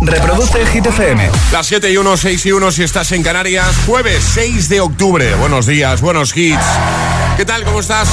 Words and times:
Reproduce 0.00 0.66
Hit 0.66 0.86
FM. 0.86 1.30
Las 1.52 1.66
7 1.66 1.90
y 1.90 1.96
1, 1.96 2.16
6 2.16 2.46
y 2.46 2.52
1 2.52 2.72
si 2.72 2.82
estás 2.82 3.12
en 3.12 3.22
Canarias. 3.22 3.66
Jueves 3.86 4.22
6 4.34 4.68
de 4.68 4.80
octubre. 4.80 5.34
Buenos 5.36 5.66
días, 5.66 6.00
buenos 6.00 6.36
hits. 6.36 6.64
¿Qué 7.36 7.44
tal? 7.44 7.64
¿Cómo 7.64 7.80
estás? 7.80 8.08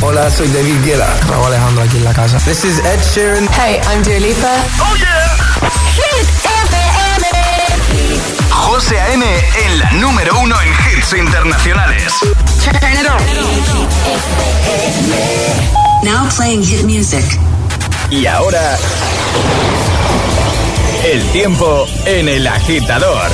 Hola, 0.00 0.30
soy 0.30 0.48
David 0.48 0.84
Guetta. 0.84 1.14
Raúl 1.28 1.46
Alejandro 1.46 1.82
aquí 1.82 1.96
en 1.96 2.04
la 2.04 2.12
casa. 2.14 2.38
This 2.40 2.64
is 2.64 2.78
Ed 2.78 3.00
Sheeran. 3.14 3.48
Hey, 3.52 3.80
I'm 3.90 4.02
Dua 4.02 4.18
Lipa. 4.20 4.52
Oh 4.80 4.96
yeah. 4.96 5.36
Hit 5.94 6.28
FM. 6.44 7.26
José 8.50 9.00
A.M. 9.00 9.24
en 9.24 9.78
la 9.78 9.90
número 9.92 10.38
uno 10.38 10.56
en 10.60 10.68
hits 10.68 11.12
internacionales. 11.12 12.12
Turn 12.62 12.76
it 12.92 13.06
on. 13.08 13.18
Now 16.04 16.28
playing 16.36 16.62
hit 16.62 16.84
music. 16.84 17.24
Y 18.10 18.26
ahora... 18.26 18.78
El 21.04 21.22
tiempo 21.30 21.86
en 22.04 22.28
el 22.28 22.46
agitador. 22.46 23.30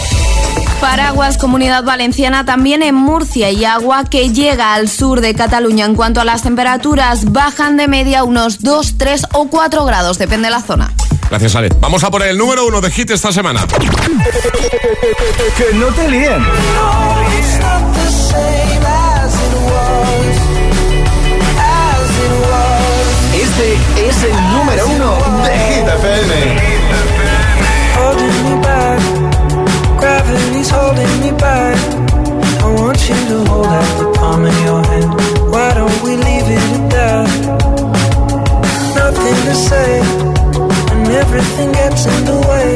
Paraguas, 0.81 1.39
Comunidad 1.39 1.85
Valenciana, 1.85 2.45
también 2.45 2.83
en 2.83 2.95
Murcia 2.95 3.51
y 3.51 3.65
agua 3.65 4.05
que 4.05 4.31
llega 4.31 4.75
al 4.75 4.89
sur 4.89 5.21
de 5.21 5.35
Cataluña. 5.35 5.87
En 5.87 5.95
cuanto 5.95 6.21
a 6.21 6.25
las 6.25 6.43
temperaturas, 6.43 7.33
bajan 7.33 7.77
de 7.77 7.89
media 7.89 8.25
unos 8.25 8.61
2, 8.61 8.99
3 8.99 9.27
o 9.33 9.49
4 9.49 9.85
grados, 9.85 10.19
depende 10.19 10.49
de 10.49 10.51
la 10.51 10.61
zona. 10.61 10.93
Gracias, 11.31 11.57
Ale. 11.57 11.71
Vamos 11.81 12.05
a 12.05 12.11
poner 12.11 12.29
el 12.29 12.37
número 12.37 12.67
uno 12.67 12.81
de 12.81 12.91
hit 12.91 13.11
esta 13.11 13.33
semana. 13.33 13.67
que 15.57 15.75
no 15.75 15.87
te 15.87 16.11
líen. 16.11 16.43
Este 23.35 23.79
es 24.13 24.25
el 24.25 24.37
número 24.53 24.87
uno 24.97 25.11
de 25.45 25.53
Hit 25.69 25.89
FM. 26.01 26.33
I 32.65 32.75
want 32.81 33.01
you 33.09 33.17
to 33.31 33.39
hold 33.51 33.67
out 33.67 33.91
the 33.99 34.07
palm 34.19 34.45
of 34.45 34.57
your 34.65 34.83
hand. 34.91 35.11
Why 35.53 35.69
don't 35.75 35.99
we 36.05 36.13
leave 36.17 36.49
it 36.57 36.65
at 36.79 36.85
that? 36.95 37.29
Nothing 39.01 39.39
to 39.49 39.55
say, 39.69 39.91
and 40.93 41.05
everything 41.23 41.73
gets 41.73 42.07
in 42.07 42.25
the 42.31 42.39
way. 42.51 42.69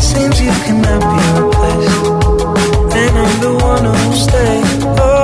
Seems 0.00 0.36
you 0.40 0.52
cannot 0.64 1.02
be 1.12 1.22
replaced, 1.40 2.04
and 3.00 3.12
I'm 3.22 3.34
the 3.46 3.52
one 3.70 3.84
who'll 3.84 4.20
stay. 4.28 4.56
Oh, 4.98 5.15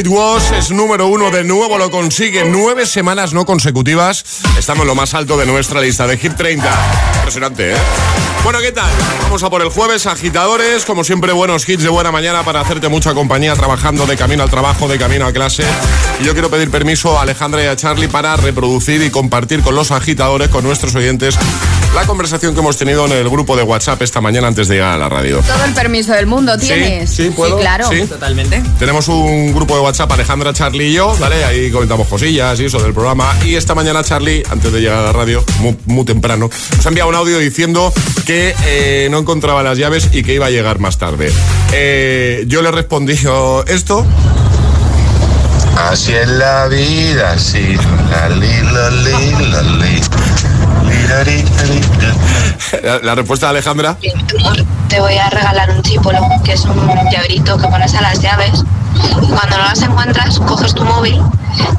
It 0.00 0.08
Was, 0.08 0.50
es 0.52 0.70
número 0.70 1.08
uno 1.08 1.30
de 1.30 1.44
nuevo, 1.44 1.76
lo 1.76 1.90
consigue 1.90 2.44
nueve 2.46 2.86
semanas 2.86 3.34
no 3.34 3.44
consecutivas. 3.44 4.24
Estamos 4.58 4.82
en 4.82 4.86
lo 4.86 4.94
más 4.94 5.12
alto 5.12 5.36
de 5.36 5.44
nuestra 5.44 5.82
lista 5.82 6.06
de 6.06 6.16
Hit 6.16 6.36
30. 6.36 6.70
Impresionante, 7.16 7.72
¿eh? 7.72 7.76
Bueno, 8.42 8.60
¿qué 8.60 8.72
tal? 8.72 8.90
Vamos 9.22 9.42
a 9.42 9.50
por 9.50 9.60
el 9.60 9.68
jueves, 9.68 10.06
agitadores, 10.06 10.86
como 10.86 11.04
siempre, 11.04 11.32
buenos 11.32 11.68
hits 11.68 11.82
de 11.82 11.90
buena 11.90 12.10
mañana 12.10 12.42
para 12.42 12.62
hacerte 12.62 12.88
mucha 12.88 13.12
compañía 13.12 13.54
trabajando 13.54 14.06
de 14.06 14.16
camino 14.16 14.42
al 14.42 14.48
trabajo, 14.48 14.88
de 14.88 14.98
camino 14.98 15.26
a 15.26 15.32
clase. 15.32 15.64
Y 16.20 16.24
yo 16.24 16.32
quiero 16.32 16.48
pedir 16.48 16.70
permiso 16.70 17.18
a 17.18 17.22
Alejandra 17.22 17.62
y 17.62 17.66
a 17.66 17.76
Charlie 17.76 18.08
para 18.08 18.36
reproducir 18.36 19.02
y 19.02 19.10
compartir 19.10 19.60
con 19.60 19.74
los 19.74 19.90
agitadores, 19.90 20.48
con 20.48 20.64
nuestros 20.64 20.94
oyentes, 20.94 21.38
la 21.94 22.06
conversación 22.06 22.54
que 22.54 22.60
hemos 22.60 22.76
tenido 22.76 23.06
en 23.06 23.12
el 23.12 23.28
grupo 23.28 23.56
de 23.56 23.62
WhatsApp 23.62 24.00
esta 24.02 24.20
mañana 24.20 24.48
antes 24.48 24.68
de 24.68 24.76
llegar 24.76 24.94
a 24.94 24.98
la 24.98 25.08
radio. 25.08 25.40
Todo 25.40 25.64
el 25.64 25.74
permiso 25.74 26.12
del 26.12 26.26
mundo 26.26 26.56
tienes. 26.56 27.10
Sí, 27.10 27.24
sí, 27.24 27.30
¿puedo? 27.30 27.58
claro. 27.58 27.88
Sí. 27.88 28.06
Totalmente. 28.06 28.62
Tenemos 28.78 29.08
un 29.08 29.52
grupo 29.52 29.74
de 29.74 29.80
WhatsApp, 29.80 30.10
Alejandra, 30.12 30.52
Charlie 30.52 30.88
y 30.88 30.92
yo, 30.94 31.16
¿vale? 31.18 31.44
Ahí 31.44 31.70
comentamos 31.70 32.06
cosillas 32.06 32.58
y 32.60 32.66
eso 32.66 32.78
del 32.80 32.92
programa. 32.92 33.34
Y 33.44 33.56
esta 33.56 33.74
mañana 33.74 34.04
Charlie, 34.04 34.42
antes 34.50 34.72
de 34.72 34.80
llegar 34.80 34.98
a 34.98 35.02
la 35.02 35.12
radio, 35.12 35.44
muy, 35.58 35.76
muy 35.86 36.04
temprano, 36.04 36.48
nos 36.76 36.86
ha 36.86 36.88
enviado 36.88 37.10
un 37.10 37.16
audio 37.16 37.38
diciendo 37.38 37.92
que 38.24 38.54
eh, 38.64 39.08
no 39.10 39.18
encontraba 39.18 39.62
las 39.62 39.76
llaves 39.76 40.10
y 40.12 40.22
que 40.22 40.34
iba 40.34 40.46
a 40.46 40.50
llegar 40.50 40.78
más 40.78 40.98
tarde. 40.98 41.32
Eh, 41.72 42.44
yo 42.46 42.62
le 42.62 42.70
respondí 42.70 43.14
oh, 43.26 43.64
esto. 43.66 44.06
Así 45.76 46.12
es 46.12 46.28
la 46.28 46.68
vida, 46.68 47.38
sí. 47.38 47.76
La 48.10 48.28
li, 48.28 48.62
la 48.62 48.90
li, 48.90 49.50
la 49.50 49.62
li. 49.62 50.00
La, 52.82 52.98
la 53.02 53.14
respuesta 53.16 53.46
de 53.46 53.50
Alejandra. 53.50 53.96
te 54.88 55.00
voy 55.00 55.16
a 55.18 55.28
regalar 55.28 55.70
un 55.70 55.82
chipolo, 55.82 56.20
que 56.44 56.52
es 56.52 56.64
un 56.64 56.86
llaverito 57.10 57.58
que 57.58 57.66
pones 57.66 57.94
a 57.94 58.00
las 58.00 58.20
llaves. 58.20 58.62
Y 59.22 59.26
cuando 59.26 59.58
no 59.58 59.64
las 59.64 59.82
encuentras, 59.82 60.38
coges 60.40 60.72
tu 60.74 60.84
móvil, 60.84 61.20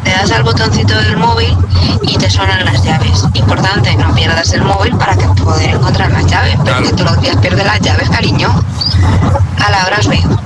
le 0.04 0.12
das 0.12 0.32
al 0.32 0.44
botoncito 0.44 0.96
del 0.96 1.16
móvil 1.18 1.56
y 2.04 2.18
te 2.18 2.30
suenan 2.30 2.66
las 2.66 2.84
llaves. 2.84 3.24
Importante, 3.34 3.96
no 3.96 4.14
pierdas 4.14 4.52
el 4.54 4.64
móvil 4.64 4.96
para 4.98 5.16
que 5.16 5.26
poder 5.42 5.70
encontrar 5.72 6.12
las 6.12 6.26
llaves, 6.26 6.56
porque 6.58 6.72
Claro. 6.72 6.96
todos 6.96 7.12
los 7.12 7.22
días 7.22 7.38
pierdes 7.38 7.66
las 7.66 7.80
llaves, 7.80 8.10
cariño. 8.10 8.50
A 9.66 9.72
la 9.72 9.86
hora 9.86 9.98
os 10.00 10.08
veo. 10.08 10.42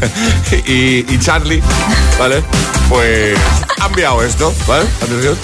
y, 0.66 1.04
y 1.14 1.18
Charlie, 1.20 1.62
¿vale? 2.18 2.42
Pues 2.88 3.38
ha 3.82 3.86
enviado 3.86 4.22
esto, 4.22 4.52
¿vale? 4.66 4.86
Atención. 5.02 5.36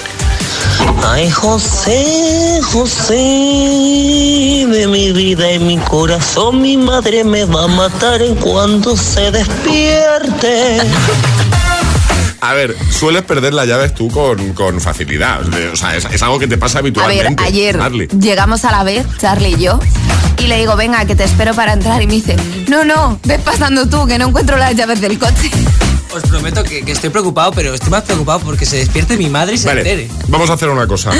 Ay, 1.04 1.30
José, 1.30 2.60
José, 2.72 3.14
de 4.68 4.86
mi 4.88 5.12
vida 5.12 5.52
y 5.52 5.58
mi 5.58 5.78
corazón, 5.78 6.60
mi 6.60 6.76
madre 6.76 7.24
me 7.24 7.44
va 7.44 7.64
a 7.64 7.68
matar 7.68 8.20
en 8.22 8.34
cuando 8.36 8.96
se 8.96 9.30
despierte. 9.30 10.78
A 12.40 12.52
ver, 12.54 12.76
sueles 12.90 13.22
perder 13.22 13.54
las 13.54 13.66
llaves 13.66 13.94
tú 13.94 14.08
con, 14.08 14.52
con 14.52 14.80
facilidad. 14.80 15.40
O 15.72 15.76
sea, 15.76 15.96
es, 15.96 16.04
es 16.04 16.22
algo 16.22 16.38
que 16.38 16.46
te 16.46 16.58
pasa 16.58 16.78
A 16.78 16.82
ver, 16.82 16.92
habitualmente. 17.02 17.42
ayer 17.44 17.78
llegamos 18.20 18.64
a 18.64 18.70
la 18.72 18.84
vez, 18.84 19.06
Charlie 19.18 19.54
y 19.54 19.60
yo, 19.62 19.80
y 20.38 20.46
le 20.46 20.58
digo, 20.58 20.76
venga, 20.76 21.04
que 21.06 21.16
te 21.16 21.24
espero 21.24 21.54
para 21.54 21.72
entrar. 21.72 22.02
Y 22.02 22.06
me 22.06 22.14
dice, 22.14 22.36
no, 22.68 22.84
no, 22.84 23.18
ves 23.24 23.40
pasando 23.40 23.88
tú, 23.88 24.06
que 24.06 24.18
no 24.18 24.28
encuentro 24.28 24.56
las 24.58 24.74
llaves 24.76 25.00
del 25.00 25.18
coche. 25.18 25.50
Os 26.16 26.22
prometo 26.22 26.64
que, 26.64 26.82
que 26.82 26.92
estoy 26.92 27.10
preocupado, 27.10 27.52
pero 27.52 27.74
estoy 27.74 27.90
más 27.90 28.02
preocupado 28.02 28.40
porque 28.40 28.64
se 28.64 28.78
despierte 28.78 29.18
mi 29.18 29.28
madre 29.28 29.56
y 29.56 29.58
se 29.58 29.66
Vale, 29.68 29.80
entere. 29.82 30.08
vamos 30.28 30.48
a 30.48 30.54
hacer 30.54 30.68
una 30.70 30.86
cosa. 30.86 31.10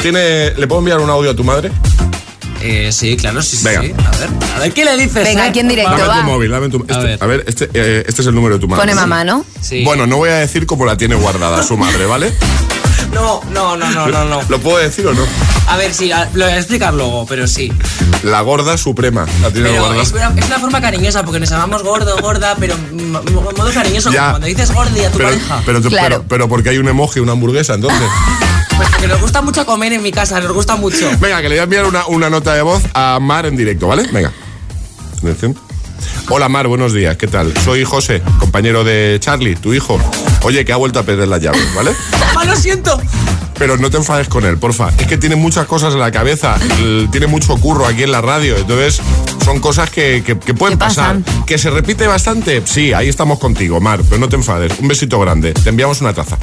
¿Tiene, 0.00 0.52
¿Le 0.56 0.66
puedo 0.66 0.78
enviar 0.80 1.00
un 1.00 1.10
audio 1.10 1.30
a 1.30 1.36
tu 1.36 1.44
madre? 1.44 1.70
Eh, 2.62 2.90
sí, 2.90 3.16
claro, 3.18 3.42
sí, 3.42 3.56
sí, 3.58 3.64
Venga. 3.66 3.82
sí. 3.82 3.92
A 3.98 4.10
ver, 4.16 4.28
a 4.56 4.58
ver, 4.60 4.72
¿qué 4.72 4.84
le 4.86 4.96
dices? 4.96 5.22
Venga, 5.22 5.44
aquí 5.44 5.60
en 5.60 5.68
directo, 5.68 5.90
Dame 5.92 6.06
va. 6.08 6.20
tu 6.20 6.24
móvil, 6.24 6.50
dame 6.50 6.68
tu 6.70 6.78
este- 6.78 6.96
ver. 6.96 7.18
A 7.22 7.26
ver, 7.26 7.44
este, 7.46 7.68
eh, 7.74 8.04
este 8.08 8.22
es 8.22 8.26
el 8.28 8.34
número 8.34 8.54
de 8.54 8.60
tu 8.60 8.68
madre. 8.68 8.80
Pone 8.82 8.94
mamá, 8.94 9.22
¿no? 9.22 9.44
Sí. 9.60 9.84
Bueno, 9.84 10.06
no 10.06 10.16
voy 10.16 10.30
a 10.30 10.36
decir 10.36 10.64
cómo 10.66 10.84
la 10.86 10.96
tiene 10.96 11.14
guardada 11.14 11.62
su 11.62 11.76
madre, 11.76 12.06
¿vale? 12.06 12.32
No, 13.18 13.42
no, 13.52 13.76
no, 13.76 13.90
no, 13.90 14.06
no, 14.08 14.24
no. 14.24 14.40
¿Lo 14.48 14.58
puedo 14.60 14.78
decir 14.78 15.06
o 15.06 15.12
no? 15.14 15.22
A 15.66 15.76
ver, 15.76 15.92
sí, 15.92 16.10
lo 16.34 16.44
voy 16.44 16.54
a 16.54 16.56
explicar 16.58 16.94
luego, 16.94 17.26
pero 17.26 17.46
sí. 17.46 17.72
La 18.22 18.40
gorda 18.40 18.78
suprema. 18.78 19.26
La 19.42 19.50
tiene 19.50 19.68
Pero 19.70 19.82
guardada. 19.82 20.02
es 20.02 20.12
una, 20.12 20.32
es 20.40 20.46
una 20.46 20.58
forma 20.58 20.80
cariñosa 20.80 21.24
porque 21.24 21.40
nos 21.40 21.50
llamamos 21.50 21.82
gordo, 21.82 22.16
gorda, 22.20 22.56
pero 22.58 22.74
en 22.74 23.10
mo- 23.12 23.22
modo 23.22 23.70
cariñoso, 23.74 24.10
Ya. 24.10 24.18
como 24.20 24.30
cuando 24.30 24.46
dices 24.46 24.72
gordi 24.72 25.00
a 25.04 25.10
tu 25.10 25.18
Pero, 25.18 25.28
pareja. 25.30 25.62
pero, 25.66 25.82
Claro. 25.82 26.08
pero, 26.08 26.24
pero 26.28 26.48
porque 26.48 26.70
hay 26.70 26.78
un 26.78 26.88
emoji, 26.88 27.20
una 27.20 27.32
hamburguesa, 27.32 27.74
entonces. 27.74 28.00
Pues 28.78 28.90
porque 28.90 29.08
nos 29.08 29.20
gusta 29.20 29.42
mucho 29.42 29.66
comer 29.66 29.92
en 29.92 30.02
mi 30.04 30.12
casa, 30.12 30.38
nos 30.40 30.52
gusta 30.52 30.76
mucho. 30.76 31.10
Venga, 31.18 31.38
que 31.42 31.48
le 31.48 31.56
voy 31.56 31.58
a 31.58 31.62
enviar 31.64 31.84
una, 31.84 32.06
una 32.06 32.30
nota 32.30 32.54
de 32.54 32.62
voz 32.62 32.80
a 32.94 33.18
Mar 33.20 33.44
en 33.46 33.56
directo, 33.56 33.88
¿vale? 33.88 34.04
Venga. 34.12 34.30
Atención. 35.18 35.56
Hola 36.28 36.48
Mar, 36.48 36.68
buenos 36.68 36.92
días, 36.92 37.16
¿qué 37.16 37.26
tal? 37.26 37.52
Soy 37.64 37.82
José, 37.82 38.22
compañero 38.38 38.84
de 38.84 39.16
Charlie, 39.20 39.56
tu 39.56 39.74
hijo. 39.74 39.98
Oye, 40.42 40.64
que 40.64 40.72
ha 40.72 40.76
vuelto 40.76 41.00
a 41.00 41.02
perder 41.02 41.26
las 41.26 41.42
llaves, 41.42 41.66
¿vale? 41.74 41.90
Mamá, 42.38 42.52
lo 42.52 42.56
siento. 42.56 43.00
Pero 43.58 43.76
no 43.76 43.90
te 43.90 43.96
enfades 43.96 44.28
con 44.28 44.44
él, 44.44 44.56
porfa. 44.58 44.90
Es 44.96 45.06
que 45.08 45.16
tiene 45.18 45.34
muchas 45.34 45.66
cosas 45.66 45.92
en 45.94 45.98
la 45.98 46.12
cabeza, 46.12 46.56
tiene 47.10 47.26
mucho 47.26 47.56
curro 47.56 47.84
aquí 47.86 48.04
en 48.04 48.12
la 48.12 48.20
radio, 48.20 48.56
entonces 48.56 49.00
son 49.44 49.58
cosas 49.58 49.90
que, 49.90 50.22
que- 50.24 50.38
que 50.38 50.54
pueden 50.54 50.78
¿Qué 50.78 50.84
pasar. 50.84 51.18
pasan? 51.20 51.44
¿Que 51.44 51.58
se 51.58 51.68
repite 51.70 52.06
bastante? 52.06 52.62
Sí, 52.64 52.92
ahí 52.92 53.08
estamos 53.08 53.40
contigo, 53.40 53.80
Mar, 53.80 54.00
pero 54.08 54.18
no 54.20 54.28
te 54.28 54.36
enfades. 54.36 54.72
Un 54.78 54.86
besito 54.86 55.18
grande. 55.18 55.52
Te 55.54 55.70
enviamos 55.70 56.00
una 56.00 56.14
taza. 56.14 56.38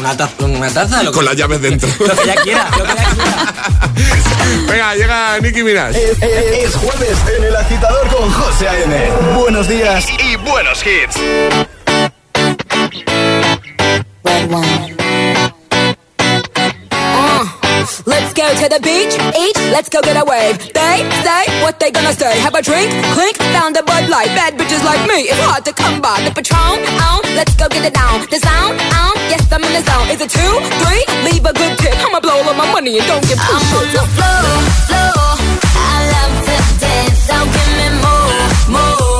Una 0.00 0.16
taza, 0.16 0.32
una 0.44 0.68
taza 0.70 1.02
lo 1.04 1.12
que, 1.12 1.16
Con 1.16 1.24
las 1.26 1.36
llaves 1.36 1.62
dentro. 1.62 1.88
lo 2.00 2.16
que 2.16 2.26
ya 2.26 2.34
quiera, 2.34 2.68
lo 2.76 2.82
que 2.84 2.94
ya 2.96 3.04
quiera. 3.14 3.52
Venga, 4.68 4.94
llega 4.96 5.38
Nicky 5.40 5.62
Minaj. 5.62 5.90
Es, 5.94 6.10
es- 6.20 6.64
es 6.64 6.74
jueves 6.74 7.16
en 7.38 7.44
el 7.44 7.54
agitador 7.54 8.08
con 8.08 8.28
José 8.32 8.68
A.M. 8.68 9.10
Buenos 9.38 9.68
días 9.68 10.04
y 10.18 10.34
buenos 10.38 10.82
hits. 10.84 11.16
Let's 18.06 18.32
go 18.32 18.48
to 18.48 18.66
the 18.72 18.80
beach, 18.80 19.12
eat, 19.36 19.56
let's 19.68 19.88
go 19.92 20.00
get 20.00 20.16
a 20.16 20.24
wave. 20.24 20.56
They 20.72 21.04
say 21.20 21.44
what 21.62 21.78
they 21.78 21.90
gonna 21.90 22.14
say. 22.16 22.40
Have 22.40 22.54
a 22.54 22.62
drink, 22.62 22.88
clink, 23.12 23.36
found 23.52 23.76
a 23.76 23.82
Bud 23.82 24.08
Light. 24.08 24.32
Bad 24.32 24.56
bitches 24.56 24.82
like 24.82 25.04
me, 25.06 25.28
it's 25.28 25.38
hard 25.44 25.64
to 25.66 25.72
come 25.72 26.00
by. 26.00 26.24
The 26.24 26.32
Patron, 26.32 26.80
on, 27.04 27.20
let's 27.36 27.54
go 27.54 27.68
get 27.68 27.84
it 27.84 27.92
down. 27.92 28.24
The 28.32 28.40
sound, 28.40 28.80
on, 28.80 29.14
yes 29.28 29.44
I'm 29.52 29.62
in 29.62 29.72
the 29.76 29.84
zone. 29.84 30.08
Is 30.08 30.20
it 30.24 30.30
two, 30.32 30.54
three? 30.80 31.04
Leave 31.28 31.44
a 31.44 31.52
good 31.52 31.76
tip. 31.78 31.92
I'ma 32.00 32.20
blow 32.20 32.40
all 32.40 32.54
my 32.54 32.70
money 32.72 32.96
and 32.96 33.06
don't 33.06 33.22
two 33.28 33.36
I'm 33.36 33.60
on 33.60 33.86
the 33.92 34.04
floor, 34.16 34.56
floor. 34.88 35.36
I 35.76 35.96
love 36.16 36.34
to 36.48 36.56
dance, 36.80 37.18
so 37.28 37.36
give 37.44 37.72
me 37.76 37.88
more, 38.00 38.80
more. 38.80 39.11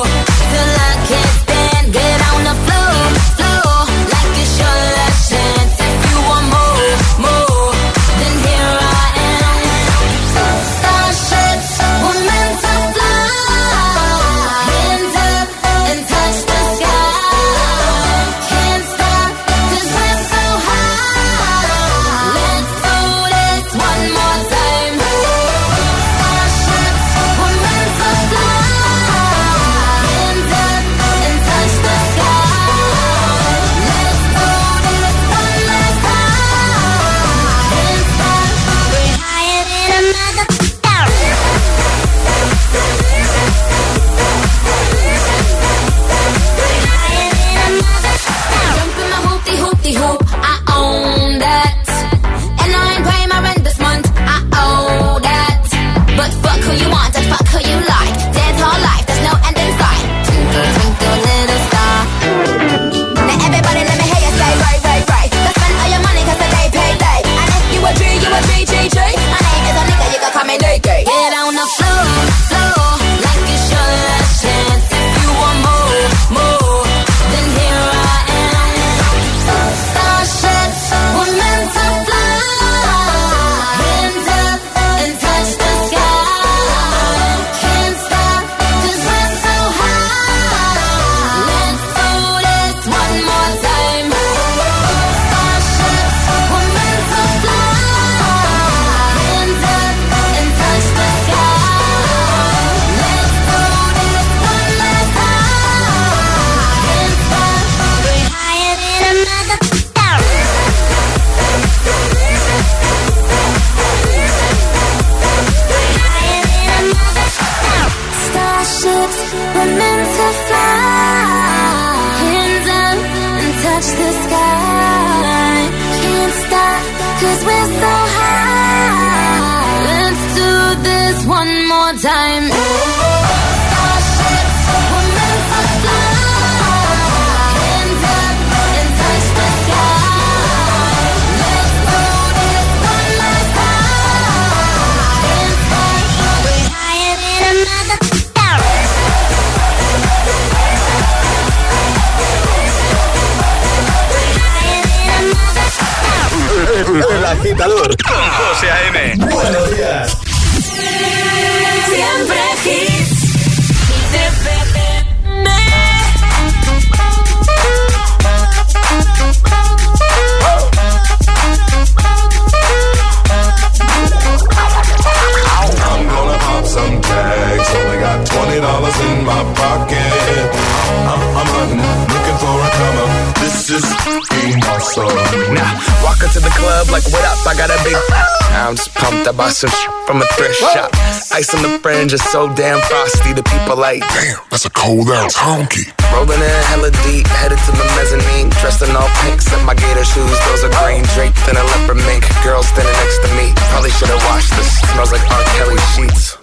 I 187.53 187.55
got 187.55 187.69
a 187.69 187.77
big. 187.85 187.93
I'm 188.57 188.73
just 188.75 188.93
pumped. 188.97 189.29
I 189.29 189.31
bought 189.31 189.53
some 189.53 189.69
from 190.09 190.25
a 190.25 190.27
thrift 190.33 190.57
shop. 190.73 190.89
Ice 191.37 191.53
on 191.53 191.61
the 191.61 191.77
fringe 191.85 192.13
is 192.13 192.23
so 192.33 192.49
damn 192.53 192.81
frosty. 192.81 193.33
The 193.33 193.45
people 193.45 193.77
like, 193.77 194.01
damn, 194.09 194.41
that's 194.49 194.65
a 194.65 194.73
cold 194.73 195.09
ass 195.09 195.37
honky. 195.37 195.85
Rolling 196.09 196.41
in 196.41 196.61
hella 196.73 196.89
deep, 197.05 197.29
headed 197.29 197.61
to 197.69 197.71
the 197.77 197.85
mezzanine. 197.93 198.49
Dressed 198.57 198.81
in 198.81 198.89
all 198.97 199.09
pink, 199.21 199.41
set 199.41 199.61
my 199.65 199.77
gator 199.77 200.05
shoes. 200.05 200.37
Those 200.49 200.65
are 200.65 200.73
green 200.81 201.05
draped 201.13 201.45
in 201.45 201.53
a 201.53 201.63
leopard 201.77 202.01
mink. 202.09 202.25
Girl 202.41 202.63
standing 202.65 202.97
next 203.05 203.21
to 203.21 203.29
me. 203.37 203.53
Probably 203.69 203.93
should 203.93 204.09
have 204.09 204.23
washed 204.33 204.49
this. 204.57 204.81
Smells 204.89 205.13
like 205.13 205.21
R. 205.29 205.43
Kelly 205.53 205.77
sheets. 205.93 206.42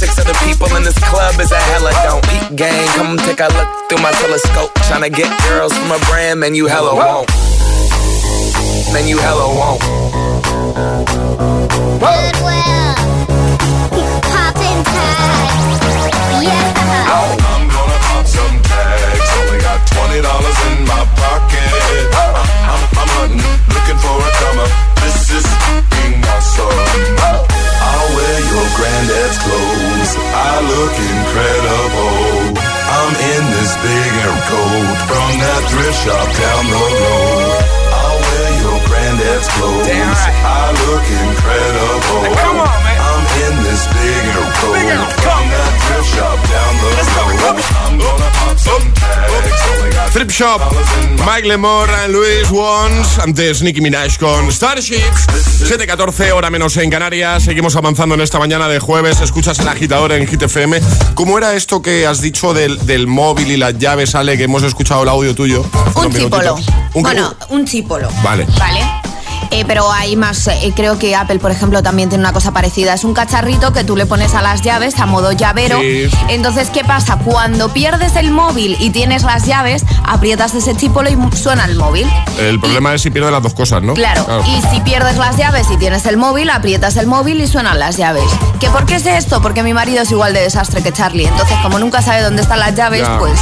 six 0.01 0.17
other 0.17 0.33
people 0.41 0.65
in 0.75 0.81
this 0.81 0.97
club 1.13 1.39
is 1.39 1.51
a 1.51 1.61
hella 1.69 1.93
don't. 2.01 2.23
Peak 2.25 2.57
gang, 2.57 2.87
come 2.97 3.17
take 3.17 3.39
a 3.39 3.49
look 3.53 3.69
through 3.87 4.01
my 4.01 4.11
telescope. 4.17 4.73
Tryna 4.89 5.13
get 5.13 5.29
girls 5.45 5.77
from 5.77 5.91
a 5.91 5.99
brand, 6.09 6.39
man, 6.39 6.55
you 6.55 6.65
hella 6.65 6.95
won't. 6.95 7.29
Man, 8.93 9.05
you 9.07 9.19
hella 9.19 9.47
won't. 9.59 9.79
Goodwill. 12.01 12.93
Poppin' 14.25 14.81
tags. 14.89 15.79
Yeah. 16.41 17.21
I'm 17.21 17.69
gonna 17.69 17.99
pop 18.09 18.25
some 18.25 18.57
tags. 18.73 19.29
Only 19.37 19.59
got 19.61 19.79
twenty 19.85 20.19
dollars 20.25 20.59
in 20.69 20.77
my 20.89 21.03
pocket. 21.21 21.69
I'm, 22.17 22.33
I'm, 22.73 22.81
I'm 22.99 23.09
hunting, 23.21 23.53
looking 23.69 23.99
for 24.01 24.17
a 24.17 24.29
come 24.41 24.59
up. 24.65 24.71
This 25.05 25.29
is 25.37 25.47
being 25.93 26.25
awesome. 26.25 26.73
I'll 27.85 28.09
wear 28.17 28.37
your 28.49 28.65
granddad's 28.75 29.37
clothes. 29.45 29.70
I 30.61 30.69
look 30.69 30.93
incredible. 30.93 32.53
I'm 32.53 33.13
in 33.17 33.43
this 33.49 33.73
big 33.81 34.11
air 34.21 34.37
coat 34.45 34.97
from 35.09 35.29
that 35.41 35.61
thrift 35.73 35.97
shop 36.05 36.27
down 36.37 36.63
the 36.69 36.85
road. 37.01 37.65
I'll 37.97 38.19
wear 38.21 38.49
your 38.61 38.77
granddad's 38.85 39.49
clothes. 39.57 39.89
I 39.89 40.69
look 40.85 41.01
incredible. 41.01 42.29
come 42.37 42.61
on, 42.61 42.77
man. 42.85 42.93
I'm 42.93 43.25
in 43.41 43.55
this 43.65 43.89
big 43.89 44.21
air 44.37 44.47
coat 44.61 45.09
from 45.25 45.43
that 45.49 45.73
thrift 45.81 46.09
shop 46.13 46.37
down 46.45 46.70
Trip 50.13 50.29
Shop, 50.29 50.61
Mike 51.25 51.47
Lemore, 51.47 52.09
Luis 52.09 52.49
Wons, 52.49 53.17
antes 53.19 53.61
Nicki 53.61 53.79
Minaj 53.79 54.17
con 54.17 54.51
Starship, 54.51 55.13
7.14 55.61 56.31
hora 56.33 56.49
menos 56.49 56.75
en 56.77 56.89
Canarias, 56.89 57.43
seguimos 57.43 57.75
avanzando 57.77 58.15
en 58.15 58.21
esta 58.21 58.37
mañana 58.37 58.67
de 58.67 58.79
jueves, 58.79 59.21
escuchas 59.21 59.59
el 59.59 59.69
agitador 59.69 60.11
en 60.11 60.27
Hit 60.27 60.41
FM. 60.43 60.81
¿Cómo 61.13 61.37
era 61.37 61.53
esto 61.55 61.81
que 61.81 62.05
has 62.05 62.19
dicho 62.21 62.53
del, 62.53 62.85
del 62.85 63.07
móvil 63.07 63.51
y 63.51 63.57
las 63.57 63.77
llaves, 63.77 64.13
Ale, 64.13 64.37
que 64.37 64.43
hemos 64.43 64.63
escuchado 64.63 65.03
el 65.03 65.09
audio 65.09 65.33
tuyo? 65.33 65.65
Un 65.95 66.11
chipolo. 66.13 66.55
Un 66.93 67.03
bueno, 67.03 67.35
un 67.49 67.65
chipolo. 67.65 68.09
Vale. 68.21 68.45
Vale. 68.59 69.10
Eh, 69.51 69.65
pero 69.67 69.91
hay 69.91 70.15
más, 70.15 70.47
eh, 70.47 70.71
creo 70.75 70.97
que 70.97 71.15
Apple, 71.15 71.39
por 71.39 71.51
ejemplo, 71.51 71.83
también 71.83 72.07
tiene 72.09 72.23
una 72.23 72.31
cosa 72.33 72.51
parecida. 72.51 72.93
Es 72.93 73.03
un 73.03 73.13
cacharrito 73.13 73.73
que 73.73 73.83
tú 73.83 73.95
le 73.97 74.05
pones 74.05 74.33
a 74.33 74.41
las 74.41 74.61
llaves 74.61 74.97
a 74.99 75.05
modo 75.05 75.33
llavero. 75.33 75.79
Sí. 75.81 76.09
Entonces, 76.29 76.69
¿qué 76.69 76.83
pasa? 76.85 77.17
Cuando 77.17 77.69
pierdes 77.73 78.15
el 78.15 78.31
móvil 78.31 78.77
y 78.79 78.91
tienes 78.91 79.23
las 79.23 79.45
llaves, 79.45 79.83
aprietas 80.05 80.55
ese 80.55 80.75
chipolo 80.75 81.09
y 81.09 81.17
suena 81.37 81.65
el 81.65 81.75
móvil. 81.75 82.09
El 82.39 82.59
problema 82.61 82.93
es 82.93 83.01
si 83.01 83.11
pierdes 83.11 83.31
las 83.33 83.43
dos 83.43 83.53
cosas, 83.53 83.83
¿no? 83.83 83.93
Claro, 83.93 84.25
y 84.47 84.61
si 84.73 84.79
pierdes 84.81 85.17
las 85.17 85.35
llaves 85.37 85.67
y 85.69 85.77
tienes 85.77 86.05
el 86.05 86.15
móvil, 86.17 86.49
aprietas 86.49 86.95
el 86.95 87.07
móvil 87.07 87.41
y 87.41 87.47
suenan 87.47 87.77
las 87.77 87.97
llaves. 87.97 88.23
¿Que 88.59 88.69
por 88.69 88.85
qué 88.85 88.99
sé 88.99 89.17
esto? 89.17 89.41
Porque 89.41 89.63
mi 89.63 89.73
marido 89.73 90.03
es 90.03 90.11
igual 90.11 90.33
de 90.33 90.41
desastre 90.41 90.81
que 90.81 90.93
Charlie. 90.93 91.27
Entonces, 91.27 91.57
como 91.61 91.77
nunca 91.77 92.01
sabe 92.01 92.21
dónde 92.21 92.41
están 92.41 92.59
las 92.59 92.73
llaves, 92.73 93.01
Ya. 93.01 93.17
pues. 93.19 93.39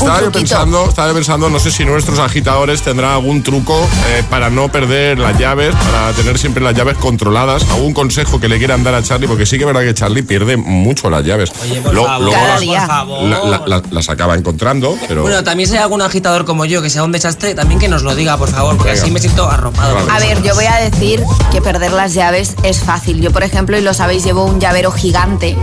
Estaba 0.00 0.20
yo 0.22 0.32
pensando, 0.32 0.88
estaba 0.88 1.12
pensando, 1.12 1.50
no 1.50 1.58
sé 1.58 1.70
si 1.70 1.84
nuestros 1.84 2.18
agitadores 2.18 2.82
tendrán 2.82 3.12
algún 3.12 3.42
truco 3.42 3.78
eh, 4.08 4.22
para 4.30 4.48
no 4.50 4.68
perder 4.70 5.18
las 5.18 5.38
llaves, 5.38 5.74
para 5.74 6.12
tener 6.12 6.38
siempre 6.38 6.62
las 6.62 6.74
llaves 6.74 6.96
controladas. 6.96 7.64
Algún 7.70 7.92
consejo 7.92 8.40
que 8.40 8.48
le 8.48 8.58
quieran 8.58 8.82
dar 8.82 8.94
a 8.94 9.02
Charlie, 9.02 9.28
porque 9.28 9.46
sí 9.46 9.56
que 9.58 9.64
es 9.64 9.66
verdad 9.66 9.82
que 9.82 9.94
Charlie 9.94 10.22
pierde 10.22 10.56
mucho 10.56 11.10
las 11.10 11.24
llaves. 11.24 11.50
Oye, 11.62 11.80
por 11.80 11.94
Lo- 11.94 12.04
favor, 12.04 12.20
luego 12.24 12.36
Cada 12.40 12.48
las, 12.52 12.60
día. 12.60 12.78
por 12.80 12.88
favor. 12.88 13.22
la- 13.28 13.44
la- 13.44 13.62
la- 13.66 13.82
las 13.90 14.08
acaba 14.08 14.34
encontrando, 14.34 14.96
pero. 15.08 15.22
Bueno, 15.22 15.44
también 15.44 15.68
si 15.68 15.76
hay 15.76 15.82
algún 15.82 16.02
agitador 16.02 16.44
como 16.44 16.64
yo 16.64 16.80
que 16.82 16.90
sea 16.90 17.02
un 17.04 17.12
desastre, 17.12 17.54
también 17.54 17.78
que 17.80 17.88
nos 17.88 18.02
lo 18.02 18.14
diga, 18.14 18.36
por 18.36 18.48
favor, 18.48 18.76
porque 18.76 18.92
Venga. 18.92 19.02
así 19.02 19.10
me 19.10 19.20
siento 19.20 19.48
arropado. 19.50 19.94
Vale. 19.94 20.10
A 20.10 20.18
ver, 20.18 20.42
yo 20.42 20.54
voy 20.54 20.66
a 20.66 20.76
decir 20.76 21.22
que 21.52 21.60
perder 21.60 21.92
las 21.92 22.14
llaves 22.14 22.54
es 22.62 22.80
fácil. 22.80 23.20
Yo, 23.20 23.30
por 23.32 23.42
ejemplo, 23.42 23.76
y 23.78 23.82
lo 23.82 23.92
sabéis, 23.94 24.24
llevo 24.24 24.44
un 24.44 24.60
llavero 24.60 24.90
gigante 24.92 25.56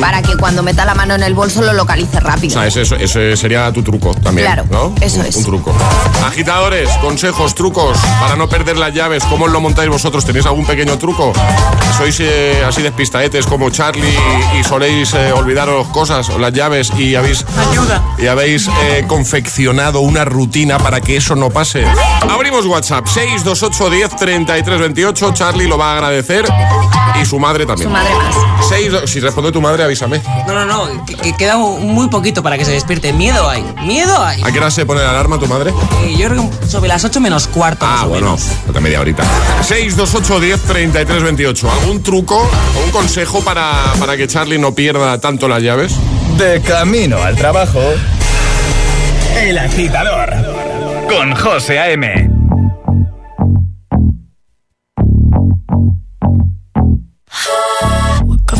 para 0.00 0.22
que 0.22 0.36
cuando 0.36 0.62
meta 0.62 0.84
la 0.84 0.94
mano 0.94 1.14
en 1.14 1.22
el 1.22 1.34
bolso 1.34 1.62
lo 1.62 1.72
localice 1.72 2.18
o 2.18 2.20
rápido. 2.20 2.52
sea, 2.54 2.66
ese, 2.66 2.82
ese 3.02 3.36
sería 3.36 3.72
tu 3.72 3.77
truco 3.84 4.14
también. 4.14 4.46
Claro, 4.46 4.64
¿no? 4.70 4.94
eso 5.00 5.20
Un- 5.20 5.26
es. 5.26 5.36
Un 5.36 5.44
truco. 5.44 5.72
Agitadores, 6.26 6.88
consejos, 7.00 7.54
trucos 7.54 7.98
para 8.20 8.36
no 8.36 8.48
perder 8.48 8.76
las 8.76 8.92
llaves. 8.94 9.24
¿Cómo 9.24 9.46
lo 9.48 9.60
montáis 9.60 9.88
vosotros? 9.88 10.24
¿Tenéis 10.24 10.46
algún 10.46 10.66
pequeño 10.66 10.98
truco? 10.98 11.32
¿Sois 11.96 12.16
eh, 12.20 12.62
así 12.66 12.82
despistaetes 12.82 13.46
como 13.46 13.70
Charlie 13.70 14.14
y 14.58 14.64
soléis 14.64 15.12
eh, 15.14 15.32
olvidaros 15.32 15.86
cosas 15.88 16.28
o 16.30 16.38
las 16.38 16.52
llaves 16.52 16.90
y 16.96 17.14
habéis, 17.14 17.44
Ayuda. 17.70 18.02
y 18.18 18.26
habéis 18.26 18.68
eh, 18.68 19.04
confeccionado 19.08 20.00
una 20.00 20.24
rutina 20.24 20.78
para 20.78 21.00
que 21.00 21.16
eso 21.16 21.34
no 21.36 21.50
pase? 21.50 21.84
Abrimos 22.30 22.66
WhatsApp 22.66 23.06
628 23.06 23.90
10 23.90 24.16
33 24.16 24.80
28. 24.80 25.32
Charlie 25.34 25.66
lo 25.68 25.78
va 25.78 25.90
a 25.92 25.94
agradecer 25.94 26.44
y 27.20 27.24
su 27.24 27.38
madre 27.38 27.66
también. 27.66 27.88
Su 27.88 27.92
madre 27.92 28.14
más. 28.14 28.34
Seis 28.68 28.90
do- 28.92 29.06
si 29.06 29.20
responde 29.20 29.50
tu 29.52 29.60
madre, 29.60 29.82
avísame. 29.84 30.20
No, 30.46 30.52
no, 30.52 30.64
no, 30.64 31.04
que, 31.06 31.14
que 31.14 31.32
queda 31.36 31.56
muy 31.56 32.08
poquito 32.08 32.42
para 32.42 32.58
que 32.58 32.64
se 32.64 32.72
despierte. 32.72 33.12
Miedo 33.12 33.48
hay, 33.48 33.64
miedo 33.84 34.22
hay. 34.24 34.42
¿A 34.42 34.50
qué 34.52 34.58
hora 34.58 34.70
se 34.70 34.84
pone 34.86 35.00
la 35.02 35.10
alarma 35.10 35.38
tu 35.38 35.46
madre? 35.46 35.72
Eh, 36.04 36.16
yo 36.18 36.28
creo 36.28 36.50
que 36.50 36.66
sobre 36.66 36.88
las 36.88 37.04
8 37.04 37.20
menos 37.20 37.46
cuarto, 37.48 37.86
Ah, 37.88 38.04
bueno, 38.06 38.26
menos. 38.32 38.42
falta 38.64 38.80
media 38.80 39.00
horita. 39.00 39.22
628 39.62 40.40
10 40.40 40.60
33 40.62 41.22
28. 41.22 41.70
¿Algún 41.70 42.02
truco 42.02 42.36
o 42.38 42.84
un 42.84 42.90
consejo 42.90 43.42
para, 43.44 43.72
para 43.98 44.16
que 44.16 44.26
Charlie 44.28 44.58
no 44.58 44.74
pierda 44.74 45.18
tanto 45.20 45.48
las 45.48 45.62
llaves? 45.62 45.94
De 46.36 46.60
camino 46.62 47.22
al 47.22 47.36
trabajo. 47.36 47.80
El 49.36 49.58
agitador. 49.58 50.32
con 51.08 51.34
José 51.34 51.78
A.M. 51.78 52.28